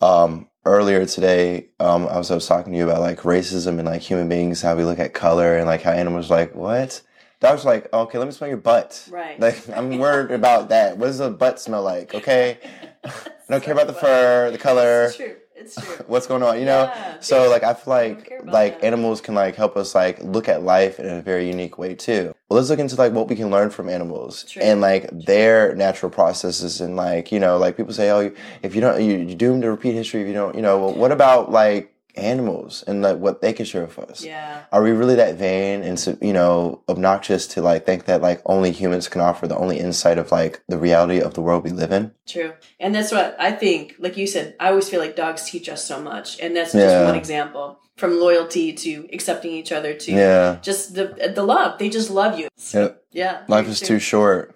um, 0.01 0.47
earlier 0.65 1.05
today, 1.05 1.69
um, 1.79 2.07
I 2.07 2.17
was 2.17 2.31
I 2.31 2.35
was 2.35 2.47
talking 2.47 2.73
to 2.73 2.77
you 2.77 2.85
about 2.85 3.01
like 3.01 3.21
racism 3.21 3.79
and 3.79 3.85
like 3.85 4.01
human 4.01 4.29
beings, 4.29 4.61
how 4.61 4.75
we 4.75 4.83
look 4.83 4.99
at 4.99 5.13
color, 5.13 5.57
and 5.57 5.65
like 5.65 5.81
how 5.81 5.91
animals 5.91 6.31
are 6.31 6.35
like 6.35 6.55
what. 6.55 7.01
That 7.41 7.53
was 7.53 7.65
like, 7.65 7.91
okay, 7.91 8.19
let 8.19 8.25
me 8.25 8.31
smell 8.31 8.49
your 8.49 8.57
butt. 8.57 9.07
Right. 9.09 9.39
Like, 9.39 9.67
I'm 9.69 9.97
worried 9.97 10.29
about 10.29 10.69
that. 10.69 10.99
What 10.99 11.07
does 11.07 11.19
a 11.19 11.31
butt 11.31 11.59
smell 11.59 11.81
like? 11.81 12.13
Okay. 12.13 12.59
I 13.03 13.09
don't 13.49 13.63
care 13.63 13.73
about 13.73 13.87
the 13.87 13.93
fur, 13.93 14.51
the 14.51 14.59
color 14.59 15.05
It's 15.05 15.15
true. 15.15 15.35
It's 15.61 15.75
true. 15.75 15.95
what's 16.07 16.27
going 16.27 16.43
on 16.43 16.59
you 16.59 16.65
know 16.65 16.83
Yeah, 16.93 17.19
so 17.19 17.49
like 17.49 17.63
i 17.63 17.73
feel 17.73 17.93
like 17.93 18.31
like 18.43 18.79
that. 18.79 18.85
animals 18.87 19.21
can 19.21 19.35
like 19.35 19.55
help 19.55 19.77
us 19.77 19.93
like 19.95 20.21
look 20.23 20.47
at 20.49 20.63
life 20.63 20.99
in 20.99 21.07
a 21.07 21.21
very 21.21 21.47
unique 21.47 21.77
way 21.77 21.93
too 21.95 22.33
well 22.49 22.57
let's 22.57 22.69
look 22.69 22.79
into 22.79 22.95
like 22.95 23.13
what 23.13 23.27
we 23.29 23.35
can 23.35 23.49
learn 23.49 23.69
from 23.69 23.87
animals 23.89 24.43
True. 24.45 24.61
and 24.63 24.81
like 24.81 25.09
their 25.11 25.75
natural 25.75 26.11
processes 26.11 26.81
and 26.81 26.95
like 26.95 27.31
you 27.31 27.39
know 27.39 27.57
like 27.57 27.77
people 27.77 27.93
say 27.93 28.09
oh 28.11 28.31
if 28.63 28.75
you 28.75 28.81
don't 28.81 29.01
you, 29.03 29.17
you're 29.17 29.35
doomed 29.37 29.61
to 29.61 29.69
repeat 29.71 29.93
history 29.93 30.21
if 30.21 30.27
you 30.27 30.33
don't 30.33 30.55
you 30.55 30.61
know 30.61 30.79
well, 30.79 30.93
what 30.93 31.11
about 31.11 31.51
like 31.51 31.90
animals 32.17 32.83
and 32.87 33.01
like 33.01 33.17
what 33.17 33.41
they 33.41 33.53
can 33.53 33.65
share 33.65 33.85
with 33.85 33.97
us 33.99 34.23
Yeah. 34.23 34.63
are 34.71 34.81
we 34.83 34.91
really 34.91 35.15
that 35.15 35.35
vain 35.35 35.83
and 35.83 36.17
you 36.21 36.33
know 36.33 36.83
obnoxious 36.89 37.47
to 37.47 37.61
like 37.61 37.85
think 37.85 38.05
that 38.05 38.21
like 38.21 38.41
only 38.45 38.71
humans 38.71 39.07
can 39.07 39.21
offer 39.21 39.47
the 39.47 39.57
only 39.57 39.79
insight 39.79 40.17
of 40.17 40.31
like 40.31 40.61
the 40.67 40.77
reality 40.77 41.19
of 41.21 41.33
the 41.33 41.41
world 41.41 41.63
we 41.63 41.71
live 41.71 41.91
in 41.91 42.11
True. 42.27 42.53
And 42.79 42.95
that's 42.95 43.11
what 43.11 43.35
I 43.39 43.51
think, 43.51 43.95
like 43.99 44.15
you 44.15 44.25
said, 44.25 44.55
I 44.59 44.69
always 44.69 44.87
feel 44.89 45.01
like 45.01 45.15
dogs 45.17 45.43
teach 45.43 45.67
us 45.67 45.83
so 45.83 46.01
much. 46.01 46.39
And 46.39 46.55
that's 46.55 46.71
just 46.71 46.85
Yeah. 46.85 47.05
one 47.05 47.15
example. 47.15 47.79
From 47.97 48.19
loyalty 48.19 48.71
to 48.73 49.07
accepting 49.13 49.51
each 49.51 49.71
other 49.71 49.93
to 49.93 50.11
yeah 50.11 50.57
just 50.61 50.95
the 50.95 51.31
the 51.35 51.43
love. 51.43 51.77
They 51.77 51.89
just 51.89 52.09
love 52.09 52.39
you. 52.39 52.47
Yep. 52.73 53.03
Yeah. 53.11 53.41
life 53.47 53.67
is 53.67 53.79
true. 53.79 53.87
too 53.87 53.99
short 53.99 54.55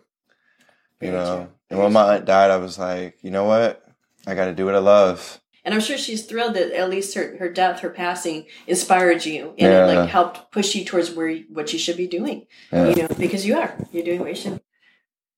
you 1.01 1.11
Very 1.11 1.13
know 1.21 1.35
true. 1.37 1.47
and 1.69 1.79
when 1.79 1.93
my 1.93 2.15
aunt 2.15 2.25
died 2.25 2.49
i 2.51 2.57
was 2.57 2.79
like 2.79 3.17
you 3.21 3.29
know 3.29 3.43
what 3.43 3.83
i 4.25 4.33
gotta 4.33 4.53
do 4.55 4.65
what 4.65 4.73
i 4.75 4.79
love 4.79 5.41
And 5.65 5.73
I'm 5.73 5.81
sure 5.81 5.97
she's 5.97 6.25
thrilled 6.25 6.53
that 6.53 6.71
at 6.77 6.89
least 6.91 7.15
her, 7.15 7.35
her 7.39 7.49
death, 7.49 7.79
her 7.79 7.89
passing 7.89 8.45
inspired 8.67 9.25
you 9.25 9.49
and 9.57 9.71
Yeah. 9.71 9.87
it 9.91 9.95
like 9.95 10.09
helped 10.09 10.51
push 10.51 10.75
you 10.75 10.85
towards 10.85 11.09
where 11.11 11.27
you- 11.27 11.45
what 11.51 11.73
you 11.73 11.79
should 11.79 11.97
be 11.97 12.05
doing. 12.07 12.45
Yeah. 12.71 12.89
You 12.89 12.95
know, 13.01 13.07
because 13.17 13.45
you 13.47 13.57
are. 13.57 13.75
You're 13.91 14.05
doing 14.05 14.19
what 14.19 14.29
you 14.29 14.35
should. 14.35 14.61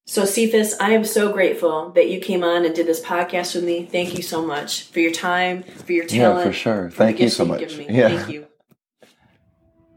So 0.06 0.26
Cephas, 0.26 0.76
I 0.80 0.92
am 0.92 1.04
so 1.06 1.32
grateful 1.32 1.92
that 1.96 2.10
you 2.10 2.20
came 2.20 2.44
on 2.44 2.66
and 2.66 2.76
did 2.76 2.88
this 2.88 3.02
podcast 3.02 3.56
with 3.56 3.64
me. 3.64 3.88
Thank 3.90 4.16
you 4.18 4.22
so 4.24 4.46
much 4.46 4.84
for 4.84 5.00
your 5.00 5.12
time, 5.12 5.64
for 5.64 5.92
your 5.94 6.06
talent. 6.06 6.46
yeah 6.46 6.52
for 6.52 6.54
sure 6.54 6.90
for 6.90 6.98
thank 6.98 7.20
you 7.20 7.30
so 7.30 7.44
much 7.46 7.78
me. 7.78 7.88
yeah 7.90 8.10
Thank 8.18 8.30
you. 8.34 8.48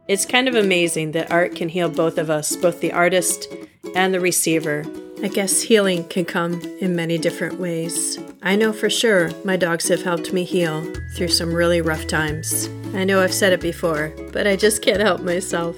It's 0.08 0.26
kind 0.26 0.48
of 0.48 0.54
amazing 0.56 1.12
that 1.12 1.30
art 1.30 1.54
can 1.54 1.68
heal 1.68 1.88
both 1.88 2.18
of 2.18 2.30
us, 2.30 2.56
both 2.56 2.80
the 2.80 2.92
artist 2.92 3.46
and 3.94 4.12
the 4.12 4.18
receiver. 4.20 4.84
I 5.22 5.28
guess 5.28 5.60
healing 5.60 6.04
can 6.08 6.24
come 6.24 6.62
in 6.80 6.96
many 6.96 7.18
different 7.18 7.60
ways. 7.60 8.18
I 8.42 8.56
know 8.56 8.72
for 8.72 8.88
sure 8.88 9.30
my 9.44 9.56
dogs 9.56 9.88
have 9.88 10.02
helped 10.02 10.32
me 10.32 10.44
heal 10.44 10.82
through 11.14 11.28
some 11.28 11.52
really 11.52 11.82
rough 11.82 12.06
times. 12.06 12.70
I 12.94 13.04
know 13.04 13.20
I've 13.20 13.34
said 13.34 13.52
it 13.52 13.60
before, 13.60 14.14
but 14.32 14.46
I 14.46 14.56
just 14.56 14.80
can't 14.80 15.02
help 15.02 15.20
myself. 15.20 15.76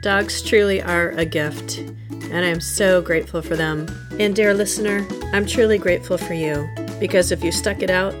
Dogs 0.00 0.40
truly 0.40 0.80
are 0.80 1.10
a 1.10 1.26
gift, 1.26 1.76
and 1.78 2.42
I'm 2.42 2.60
so 2.60 3.02
grateful 3.02 3.42
for 3.42 3.54
them. 3.54 3.86
And, 4.18 4.34
dear 4.34 4.54
listener, 4.54 5.06
I'm 5.34 5.44
truly 5.44 5.76
grateful 5.76 6.16
for 6.16 6.32
you 6.32 6.66
because 6.98 7.32
if 7.32 7.44
you 7.44 7.52
stuck 7.52 7.82
it 7.82 7.90
out 7.90 8.18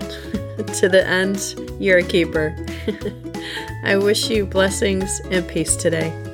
to 0.74 0.90
the 0.90 1.06
end, 1.06 1.54
you're 1.80 1.98
a 1.98 2.02
keeper. 2.02 2.54
I 3.84 3.96
wish 3.96 4.28
you 4.28 4.44
blessings 4.44 5.20
and 5.30 5.48
peace 5.48 5.74
today. 5.74 6.29